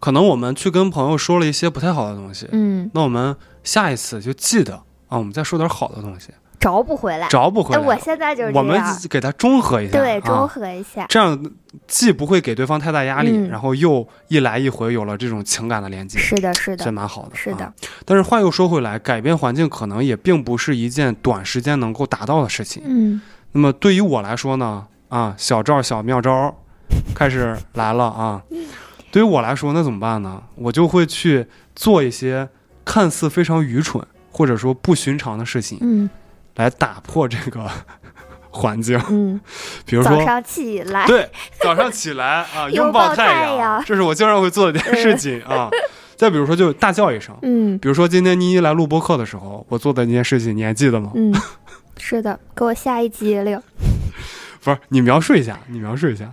[0.00, 4.76] 可能我们去跟朋友说了一些不太好的东西，嗯，那我们下一次就记得
[5.08, 6.32] 啊，我们再说点好的东西，
[6.62, 7.26] 找不回来。
[7.26, 7.82] 哎，找不回来。
[7.82, 11.04] 我现在就是我们，给它中和一下，对，中啊，和一下。
[11.08, 11.38] 这样
[11.86, 17.34] 既不会给对方太大压力，嗯然后又一来一回有了这种情感的连接，是的，是的这，蛮好的。
[17.34, 17.72] 是的啊，
[18.04, 22.82] 但是话又说回来，改变环境可能也并不是一件短时间能够达到的事情。
[22.86, 23.20] 嗯
[23.52, 26.54] 那么对于我来说呢，啊，小赵小妙招
[27.14, 28.42] 开始来了啊。
[29.10, 30.42] 对于我来说，那怎么办呢？
[30.54, 31.46] 我就会去
[31.76, 32.48] 做一些
[32.82, 36.08] 看似非常愚蠢或者说不寻常的事情，嗯
[36.56, 37.68] 来打破这个
[38.50, 39.00] 环境。
[39.10, 39.40] 嗯，
[39.86, 41.30] 比如说，早上起来，对，
[41.60, 45.68] 早上起来啊，拥 拥抱抱太阳，这是我经常会做的一件事情啊。
[46.16, 47.36] 再比如说，就大叫一声。
[47.42, 51.10] 嗯比如说今天妮妮来录播课的时候，我做的那件事情，你还记得吗？
[51.14, 51.34] 嗯，
[51.98, 53.60] 是的，给我下一激灵。
[54.62, 56.30] 不是，你描述一下，你描述一下。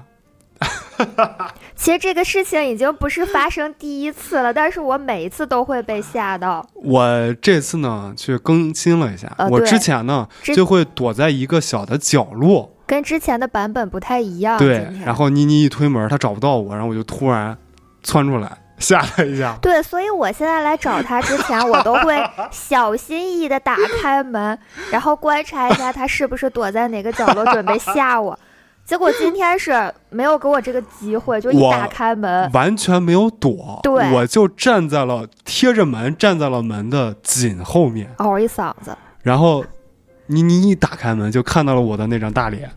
[1.90, 6.64] 其实这个事情已经不是发生第一次了，但是我每一次都会被吓到。
[6.76, 14.60] 我这次呢去更新了一下，我之前呢就会躲在一个小的角落，跟之前的版本不太一样。
[14.60, 17.58] 对然后妮妮一推门，她找不到我，然后我就突然
[18.04, 19.58] 窜出来，吓了一下。
[19.60, 24.56] 对，所以我现在来找他之前，我都会小心翼翼的打开门，
[24.92, 28.38] 然后观察一下他是不是躲在哪个角落准备吓我。
[28.90, 34.12] 结果今天是没有给我这个机会，就 一打开门，完全没有躲，对。
[34.14, 38.98] 我就站在了贴着门，站在了门的紧后面，嗷一嗓子。
[39.22, 39.64] 然后
[40.26, 42.68] 妮妮一打开门就看到了我的那张大脸，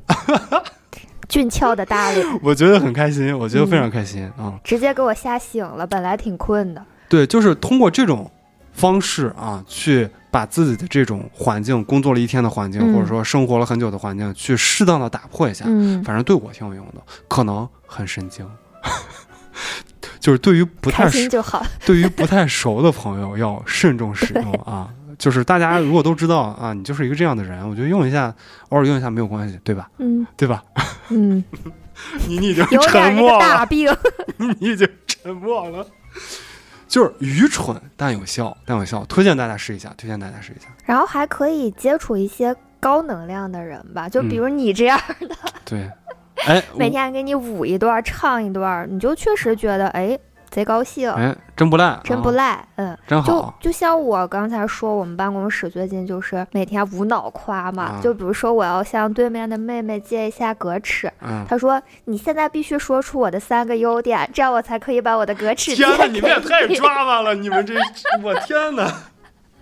[1.31, 6.85] 俊俏的大脸， 我觉得很开心，我觉得非嗯常开心啊、直接给我吓醒了，本来挺困的。
[7.09, 8.31] 对，就是通过这种
[8.73, 15.65] 方式啊，去把自己的这种环境，工作了一天的环境，嗯或者说生活了很久的环境，去适当的打破一下。
[15.69, 18.49] 嗯，反正对我挺有用的，可能很神经。
[20.19, 21.65] 就是对于不太开心就好。
[21.85, 24.89] 对于不太熟的朋友要慎重使用啊。
[25.19, 28.35] 就是大家如果都知道啊，你就是一个这样的人，我觉得用一下，
[28.71, 29.89] 偶尔用一下没有关系，对吧？
[29.99, 30.63] 嗯对吧？
[31.11, 31.45] 嗯，
[32.27, 33.95] 你 你已经沉默那个大了，病。
[34.59, 35.87] 你已经沉默了。
[36.93, 40.69] 就是愚蠢但有效，但有效，推荐大家试一下，推荐大家试一下。
[40.85, 45.35] 然后还可以接触一些高能量的人吧，就比如你这样的，
[45.65, 45.91] 对，
[46.45, 50.19] 哎， 每天给你舞一段、唱一段，你就确实觉得哎
[50.53, 52.69] 贼高兴，哎，真不赖，真不啊，赖。
[52.77, 53.55] 嗯，就真好。
[53.59, 67.35] 就就像我刚才说，我们办公室最近就是每天无脑夸嘛，啊就比如说我要向对面的妹妹借一下格尺，嗯，她说你现在必须说出我的三个优点，这样我才可以把我的格尺借天哪，给你们也太抓马了！
[67.35, 67.75] 你们这，
[68.23, 68.93] 我天哪！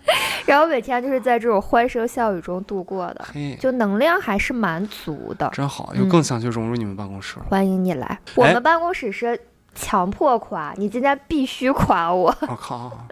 [0.47, 3.25] 然后每天就是在这种欢声笑语中度过的，
[3.61, 5.49] 就能量还是蛮足的。
[5.53, 7.45] 真好，嗯又更想去融入你们办公室了。
[7.49, 9.39] 欢迎你来，我们办公室是
[9.81, 12.27] 强迫夸，你今天必须夸我。
[12.47, 13.07] 我、靠，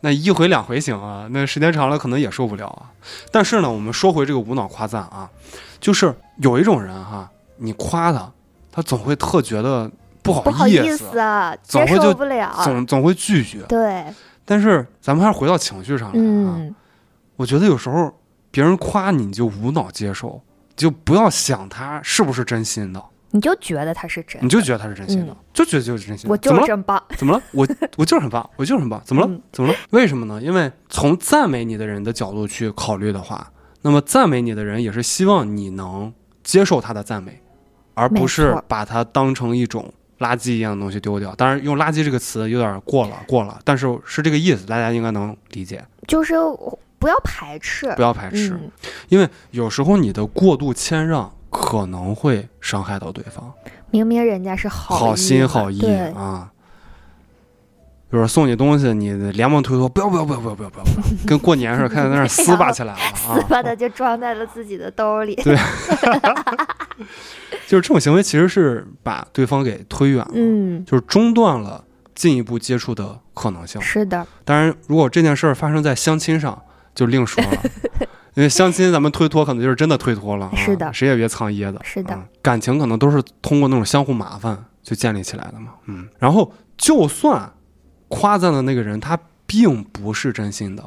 [0.00, 2.90] 那一回两回行啊，那时间长了可能也受不了啊。
[3.32, 5.28] 但是呢，我们说回这个无脑夸赞啊，
[5.80, 8.30] 就是有一种人哈，你夸他，
[8.70, 9.90] 他总会特觉得
[10.22, 12.52] 不好不好意意思，啊接总会就受不了。
[12.62, 13.62] 总总会拒绝。
[13.62, 14.04] 对，
[14.44, 16.74] 但是咱们还是回到情绪上来啊，嗯，
[17.36, 18.14] 我觉得有时候
[18.50, 20.40] 别人夸你，你就无脑接受，
[20.76, 23.02] 就不要想他是不是真心的，
[23.32, 26.32] 你就觉得他是真你，就觉得他是真心的，嗯就觉得就是真心的。
[26.32, 26.36] 我？
[26.36, 27.02] 就是真棒。
[27.16, 27.42] 怎么了？
[27.52, 27.66] 我
[27.96, 29.02] 我就是很棒，我就是很棒。
[29.04, 29.28] 怎么了？
[29.28, 29.74] 嗯怎么了？
[29.90, 30.40] 为什么呢？
[30.40, 36.12] 因为从赞美你的人的角度去考虑的话，那么赞美你的人也是希望你能
[36.44, 37.40] 接受他的赞美，
[37.94, 41.34] 而不是把它当成一种垃圾一样的东西丢掉。
[41.34, 45.82] 当然，用“垃圾”这个词有点过了，过了，但是是这个意思，大家应该能理解。
[46.06, 46.34] 就是
[46.98, 48.70] 不要排斥，不要排斥，嗯，
[49.08, 53.52] 因为有时候你的过度谦让可能会伤害到对方。
[53.90, 55.84] 明明人家是好好心好意，
[56.16, 56.48] 啊。
[58.10, 60.84] 比如说送你东西，你连忙推脱，不要不要不要不要不要不要，
[61.26, 63.12] 跟过年似的，开始在那儿撕巴起来了啊！
[63.36, 65.34] 撕巴的就装在了自己的兜里。
[65.36, 65.56] 对
[67.66, 71.82] 就是这种行为其实是把对方给推远了，嗯，就是中断了
[72.14, 73.80] 进一步接触的可能性。
[73.80, 76.60] 是的，当然，如果这件事儿发生在相亲上，
[76.94, 77.50] 就另说了，
[78.34, 87.52] 因为相亲咱们推脱可能就是真的推脱了、啊，是的谁也别藏掖着，是的啊感情可能都是通过那种相互麻烦就建立起来的嘛，嗯，然后就算
[88.08, 90.82] 夸赞的那个人他并不是真心的，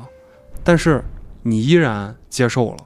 [0.63, 1.03] 但是
[1.43, 2.77] 你依然接受了，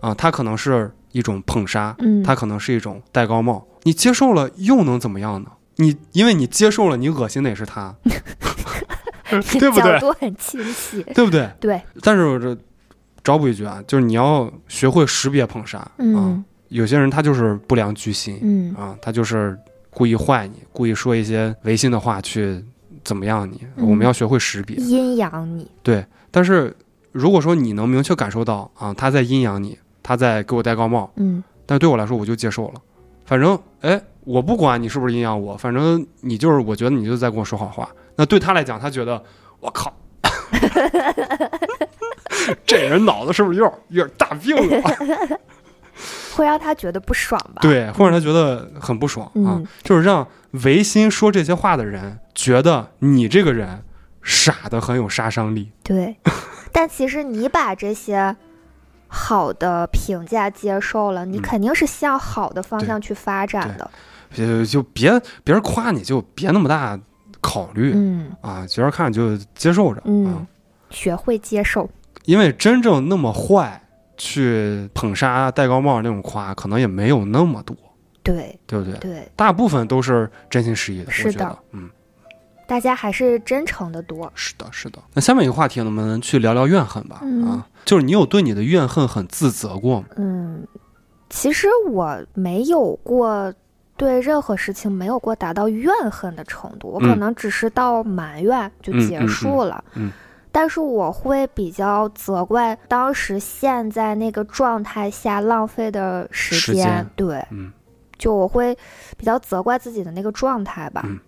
[0.00, 5.50] 啊，他可能是一种捧杀，嗯，他可能是一种戴高帽，你接受了又能怎么样呢？
[5.76, 7.94] 你因为你接受了，你恶心的也是他，
[9.30, 11.02] 对不对角度很清晰。
[11.14, 11.48] 对不对？
[11.60, 12.56] 对，但是我这
[13.28, 16.42] 找补一句啊，就是你要学会识别捧杀啊嗯。
[16.68, 19.54] 有些人他就是不良居心嗯啊，他就是
[19.90, 22.64] 故意坏你，故意说一些违心的话去
[23.04, 23.60] 怎么样你。
[23.76, 24.76] 嗯我们要学会识别。
[24.76, 26.74] 阴阳你，对，但是
[27.12, 32.74] 如果说你能明确感受到啊，他在阴阳你，他在给我戴高帽，嗯，但对我来说我就接受了。
[33.26, 37.90] 反正哎，我不管你是不是阴阳我，反正你就是我觉得你就在跟我说好话。
[38.16, 39.22] 那对他来讲，他觉得
[39.60, 39.94] 我靠，
[42.66, 44.90] 这人脑子是不是有点有点大病啊？
[46.34, 50.26] 会让他觉得不爽吧？，对，会让他觉得很不爽啊嗯，就是让
[50.62, 53.82] 违心说这些话的人觉得你这个人
[54.22, 55.72] 傻的很有杀伤力。
[55.82, 56.16] 对。
[56.70, 58.36] 但其实你把这些
[59.08, 63.90] 好的评价接受了，你嗯肯定是向好的方向去发展的。
[64.32, 66.98] 就就别别人夸你就别那么大
[67.40, 70.46] 考虑、嗯啊，觉着看就接受着、啊嗯，，
[70.90, 71.88] 学会接受。
[72.24, 73.82] 因为真正那么坏
[74.16, 77.74] 去捧杀戴高帽那种夸，可能也没有那么多，
[78.22, 78.98] 对对不对？
[78.98, 81.88] 对，大部分都是真心实意的，是的嗯，
[82.66, 84.30] 大家还是真诚的多。
[84.34, 84.98] 是的，是的。
[85.14, 90.08] 那下面一个话题，能不能去聊聊怨恨吧，嗯啊，就是你有对你的怨恨很自责过吗？
[90.16, 90.66] 嗯，
[91.30, 93.50] 其实我没有过
[93.98, 99.84] 对任何事情没有过达到怨恨的程度，我可嗯能只是到埋怨就结束了。
[99.96, 100.10] 嗯
[100.50, 107.70] 但是我会比较责怪当时陷在那个状态下浪费的时时间对，嗯，
[108.16, 108.76] 就我会
[109.16, 111.02] 比较责怪自己的那个状态吧。
[111.04, 111.18] 嗯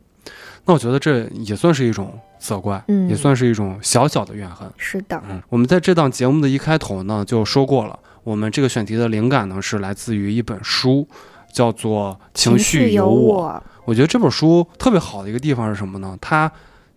[0.65, 4.71] 那我觉得这也算是一种责怪，嗯也算是一种小小的怨恨。
[4.77, 11.07] 是的，嗯，我们在这档节目的一开头呢就说过了，我们这个选题的灵感呢是来自于一本书，
[11.53, 13.09] 叫做《情绪有。
[13.09, 16.17] 我，我觉得这本书特别好的一个地方是什么呢？
[16.21, 16.51] 它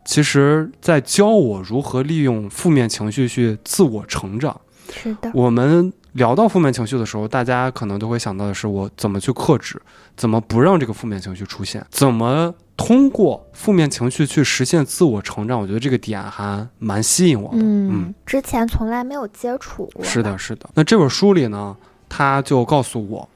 [0.06, 4.60] 其实在教我如何利用负面情绪去自我成长。
[4.92, 9.82] 是的，我们聊到负面情绪的时候，大家可能都会想到的是我怎么去克制，
[10.16, 15.60] 怎么不让这个负面情绪出现，怎么通过负面情绪去实现自我成长。
[15.60, 17.58] 我觉得这个点还蛮吸引我的。
[17.60, 20.04] 嗯，之前从来没有接触过。
[20.04, 20.70] 是的，，是的。
[20.76, 21.76] 那这本书里呢，
[22.10, 23.28] 他就告诉我，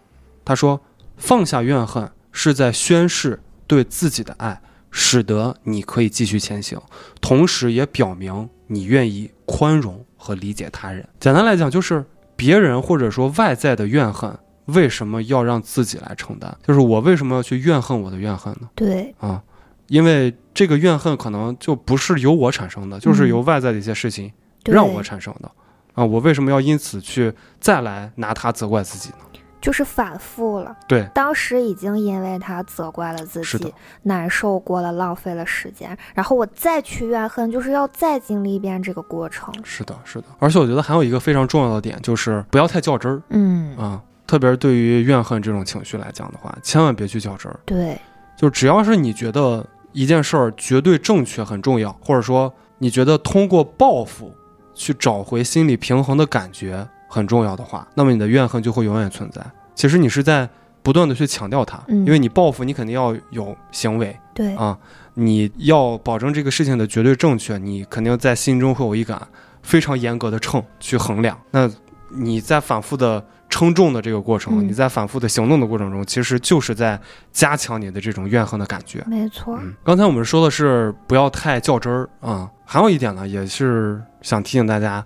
[0.43, 0.79] 他说
[1.17, 4.61] 放下怨恨是在宣示对自己的爱，
[4.91, 6.79] 使得你可以继续前行，
[7.19, 11.07] 同时也表明你愿意宽容和理解他人。
[11.19, 12.05] 简单来讲，就是
[12.35, 16.55] 别人或者说外在的怨恨，为什么要让自己来承担？
[16.65, 18.69] 就是我为什么要去怨恨我的怨恨呢？
[18.75, 19.41] 对，啊，
[19.87, 24.31] 因为这个怨恨可能就不是由我产生的，就是嗯由外在的一些事情
[24.65, 25.51] 让我产生的。
[25.93, 29.15] 啊，我为什么要因此去再来拿它责怪自己呢？
[29.61, 30.75] 就是反复了。
[30.87, 39.53] 对，当时已经因为他责怪了自己，难受过了，浪费了时间，然后我再去怨恨，就是要再经历一遍这个过程。
[39.63, 40.27] 是的，是的。
[40.39, 44.01] 而且我觉得还有一个非常重要的点，就是不要太较真儿嗯，啊。
[44.27, 47.57] 特别是对于怨恨这种情绪来讲的话，千万别去较真儿。
[47.63, 47.97] 对，
[48.37, 54.35] 就只要是你觉得一件事儿绝对正确很重要，或者说你觉得通过报复
[54.75, 59.41] 去找回心理平衡的感觉很重要的话，那么你的怨恨就会永远存在。
[59.73, 60.47] 其实你是在
[60.83, 64.77] 不断的去强调它，嗯因为你报复，你肯定要有行为对，啊，
[65.15, 69.21] 你要保证这个事情的绝对正确，你肯定在心中会有一杆
[69.61, 71.37] 非常严格的秤去衡量。
[71.51, 71.69] 那
[72.09, 76.99] 你在反复的称重的这个过程，嗯你在反复的行动的过程中，其实就是在
[77.31, 79.03] 加强你的这种怨恨的感觉。
[79.07, 79.57] 没错。
[79.61, 85.03] 嗯，刚才我们说的是不要太较真儿啊、还有一点呢，也是想提醒大家，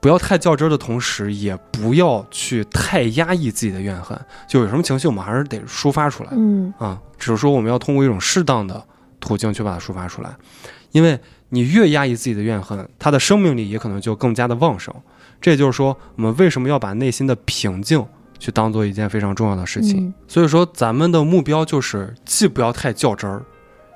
[0.00, 4.18] 不要太较真儿的同时，也不要去太压抑自己的怨恨。
[4.48, 6.98] 就有什么情绪，我们还是得抒发出来嗯啊。
[7.18, 8.82] 只是说我们要通过一种适当的
[9.20, 10.34] 途径去把它抒发出来，
[10.92, 11.18] 因为
[11.50, 14.94] 你越压抑自己的怨恨，它的生命力也可能就更加的旺盛。
[15.40, 18.04] 这也就是说，我们为什么要把内心的平静
[18.38, 20.06] 去当做一件非常重要的事情。
[20.06, 23.42] 嗯所以说，咱们的目标就是既不要太较真儿，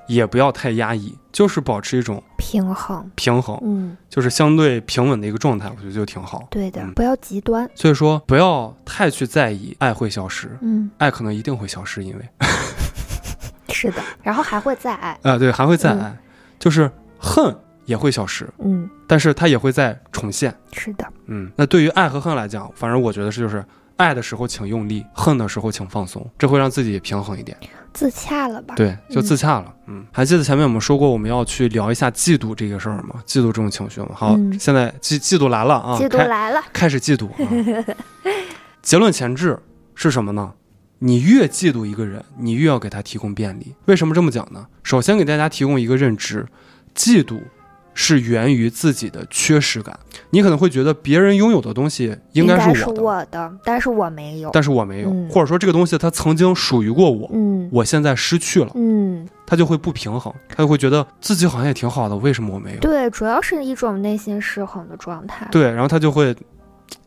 [0.06, 6.46] 也不要太压抑，就是保持一种平衡，平衡，嗯，就是相对平稳的一个状态，我觉得就挺好。
[6.50, 6.92] 对的，嗯。
[6.94, 12.28] 不要极端，所以说，不要太去在意爱会消失，嗯，爱可能一定会消失，因为。
[13.68, 16.00] 是的，然后还会再爱， 啊、对，还会再嗯。
[16.00, 16.16] 爱，
[16.58, 17.54] 就是恨
[17.86, 20.54] 也会消失，嗯，但是它也会再重现。
[20.72, 23.64] 是的，嗯，那对于爱和恨来讲，反正我觉得是就是
[23.96, 27.56] 爱的时候请用力，恨的时候请放松，这会让自己平衡一点。
[27.92, 29.72] 自洽了吧？，对，就自洽了。
[29.86, 33.22] 嗯，还记得前面我们说过我们要去聊一下嫉妒这个事儿吗？
[33.24, 34.08] 嫉妒这种情绪吗？
[34.14, 37.94] 好，嗯现在嫉嫉妒来了啊，嫉妒来了，开始嫉妒、啊。
[38.82, 39.56] 结论前置
[39.94, 40.52] 是什么呢？
[40.98, 43.74] 你越嫉妒一个人，你越要给他提供便利。
[43.84, 44.66] 为什么这么讲呢？
[44.82, 46.44] 首先给大家提供一个认知，
[46.96, 47.40] 嫉妒
[47.94, 49.98] 是源于自己的缺失感。
[50.30, 55.28] 你可能会觉得别人拥有的东西应该该是是我的，我的，但是我没有，但是我没有，嗯。
[55.30, 57.68] 或者说这个东西它曾经属于过我，嗯。
[57.72, 62.80] 我现在失去了，嗯，他就会不平衡，他就会觉得自己好像也挺好的，为什么我没有？
[62.80, 66.34] 对，主要是一种内心失衡的状态，，对，然后他就会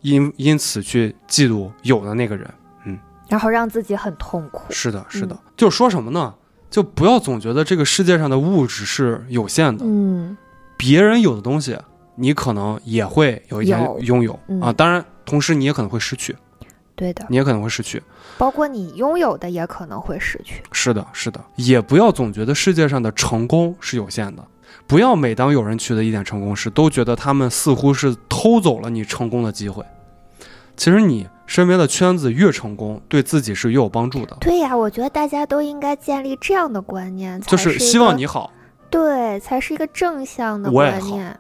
[0.02, 2.50] 因因此去嫉妒有的那个人。
[2.86, 2.98] 嗯。
[3.30, 6.34] 然后让自己很痛苦，是的，是的，嗯就说什么呢？
[6.70, 10.36] 就不要总觉得这个世界上的物质是有限的，嗯
[10.78, 11.78] 别人有的东西，
[12.16, 14.72] 你可能也会有一天拥有嗯啊。
[14.72, 16.36] 当然，同时你也可能会失去，
[16.96, 18.02] 对的，你也可能会失去。
[18.38, 24.44] 包括你拥有的也可能会失去，是的，是的，也不要总觉得世界上的成功是有限的。
[24.86, 29.84] 不要每当有人取得一点成功时，都觉得他们似乎是偷走了你成功的机会。
[30.76, 38.52] 其实你身边的圈子越成功，对自己是越有帮助的，对呀，我觉得大家都应该建立这样的观念，就是希望你好。
[38.90, 41.38] 对，才是一个正向的观念。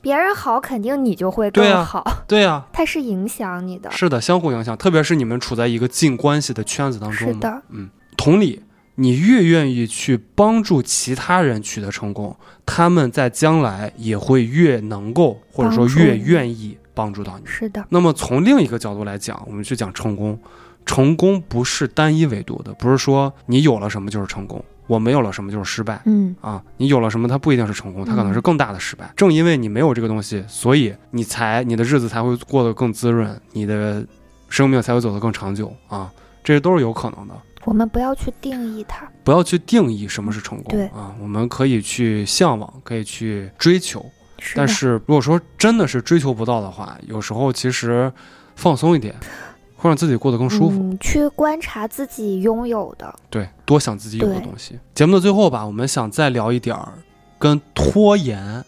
[0.00, 3.90] 别人好，肯定你就会更好，对呀、 它是影响你的。
[3.90, 8.62] 是的，相互影响，特别是你们处在一个近关系的圈子当中是的，嗯，同理，
[8.94, 17.44] 你越愿意去帮助其他人取得成功，他们在将来也会越能够，或者说越愿意帮助到你。
[17.44, 20.38] 是的，那么从另一个角度来讲，我们去讲成功，
[20.86, 26.02] 成功不是单一维度的，不是说你有了什么就是成功，我没有了什么就是失败。
[26.06, 29.08] 嗯，啊，你有了什么，它不一定是成功，它可能是更大的失败。
[29.14, 34.04] 正因为你没有这个东西，所以你才你的日子才会过得更滋润，你的
[34.48, 36.10] 生命才会走得更长久啊，
[36.42, 37.34] 这些都是有可能的。
[37.64, 39.06] 我们不要去定义它。
[39.22, 44.04] 不要去定义什么是成功对啊，我们可以去向往，可以去追求，
[44.38, 48.10] 是，但是如果说真的是追求不到的话，有时候其实
[48.56, 49.14] 放松一点，
[49.78, 50.78] 会让自己过得更舒服。
[50.78, 53.14] 嗯，去观察自己拥有的。
[53.30, 54.78] 对，多想自己有的东西。
[54.94, 56.92] 节目的最后吧，我们想再聊一点儿
[57.38, 58.62] 跟拖延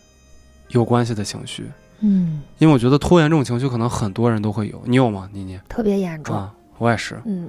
[0.69, 4.81] 有关系的情绪，嗯，因为我觉得拖延这种情绪可能很多人都会有。
[4.85, 5.29] 你有吗？
[5.33, 5.59] 妮妮？
[5.69, 6.35] 特别严重。
[6.35, 7.21] 啊，我也是。
[7.25, 7.49] 嗯，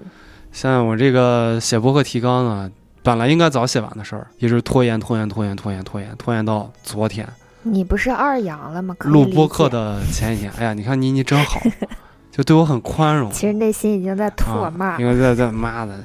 [0.51, 2.71] 像我这个写博客提纲呢，
[3.03, 7.27] 本来应该早写完的事儿，一直拖延、拖延、拖延、拖延、拖延，拖延到昨天
[7.63, 8.95] 你不是二阳了吗？
[9.01, 10.51] 录，播课的前一天。
[10.57, 11.61] 哎呀，你看妮妮真好，
[12.31, 13.29] 就对我很宽容。
[13.31, 14.97] 其实内心已经在唾啊骂。
[14.99, 16.03] 应该在在骂的，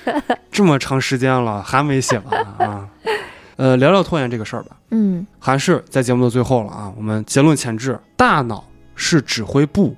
[0.50, 2.88] 这么长时间了还没写完啊！
[3.56, 4.76] 呃，聊聊拖延这个事儿吧。
[4.90, 8.64] 嗯还是在节目的最后了啊，我们结论前置：大脑
[8.94, 9.96] 是指挥部，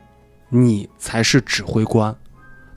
[0.49, 2.15] 你才是指挥官。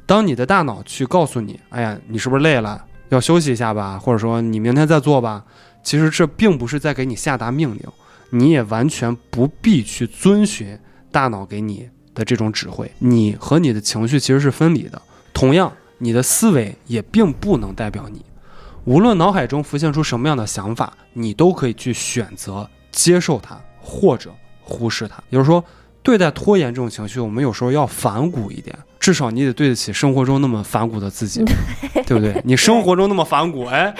[0.05, 5.43] 当你的大脑去告诉你，哎呀，你是不是累了，要休息一下吧，或者说你明天再做吧，
[5.81, 7.81] 其实这并不是在给你下达命令，
[8.29, 10.77] 你也完全不必去遵循
[11.11, 12.89] 大脑给你的这种指挥。
[12.99, 15.01] 你和你的情绪其实是分离的，
[15.33, 18.23] 同样，你的思维也并不能代表你。
[18.85, 24.29] 无论脑海中浮现出什么样的想法，你都可以去选择接受它，或者
[24.61, 25.23] 忽视它。
[25.29, 25.63] 也就是说，
[26.01, 31.45] 对待拖延这种情绪，我们有时候要反骨一点，至少你得对得起生活中那么反骨的自己，
[32.05, 32.41] 对不对？
[32.43, 33.95] 你生活中那么反骨，哎，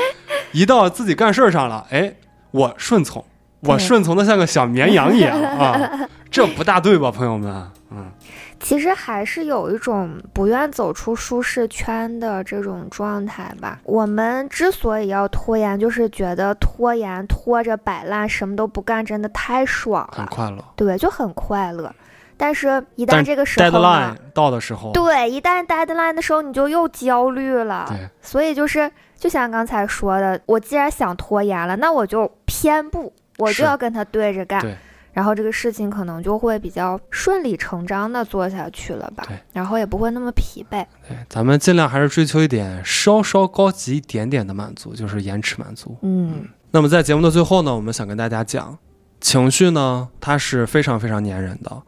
[0.52, 2.14] 一到自己干事儿上了，哎，
[2.52, 3.24] 我顺从，
[3.66, 7.70] 我顺从的像个小绵羊一样 啊，这不大对吧，朋友们？
[7.92, 8.12] 嗯，
[8.60, 13.80] 其实还是有一种不愿走出舒适圈的这种状态吧。
[13.84, 20.58] 我们之所以要拖延，就是觉得拖延拖着摆烂，什么都不干，真的太爽了，很快乐。
[20.76, 21.94] 对，就很快乐。
[22.36, 27.86] 但是，一旦这个时候 deadline，到的时候，对，一旦 deadline 的时候，你就又焦虑了。
[27.88, 34.78] 对所以就是，就像刚才说的，我既然想拖延了，那我就偏不，我就要跟他对着干。
[35.14, 40.84] 然后这个事情可能就会比较顺理成章的做下去了吧，然后也不会那么疲惫。
[41.08, 45.96] 对，咱们尽量还是追求一点稍稍高级一点点的满足，就是延迟满足。
[46.02, 48.76] 嗯那么在节目的最后呢，我们想跟大家讲，
[49.22, 51.84] 情绪呢，它是非常非常粘人的，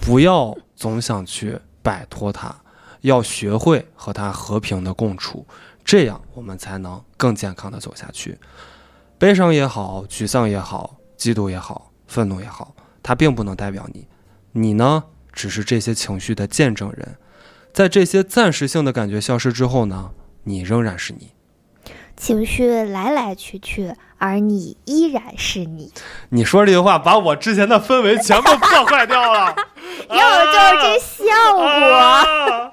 [0.00, 2.56] 不要总想去摆脱它，
[3.02, 5.46] 要学会和它和平的共处，
[5.84, 8.38] 这样我们才能更健康的走下去。
[9.20, 14.08] 悲伤也好，沮丧也好，嫉妒也好，愤怒也好，它并不能代表你，
[14.52, 17.16] 你呢，只是这些情绪的见证人。
[17.70, 20.12] 在这些暂时性的感觉消失之后呢，
[20.44, 21.32] 你仍然是你。
[22.16, 25.92] 情绪来来去去，而你依然是你。
[26.30, 29.54] 你说这句话，把我之前的氛围全部破坏掉了。
[30.08, 31.66] 要的就是这效果。
[31.66, 32.72] 啊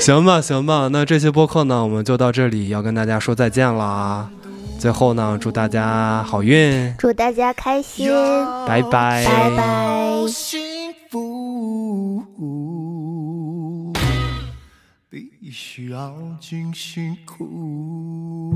[0.00, 4.30] 行吧，行吧，那这期播客呢，我们就到这里，要跟大家说再见啦。
[4.78, 8.10] 最后呢，祝大家好运，祝大家开心，
[8.66, 10.26] 拜拜，拜拜。
[10.28, 10.60] 幸
[11.10, 12.22] 福
[15.08, 18.54] 必须要尽辛苦。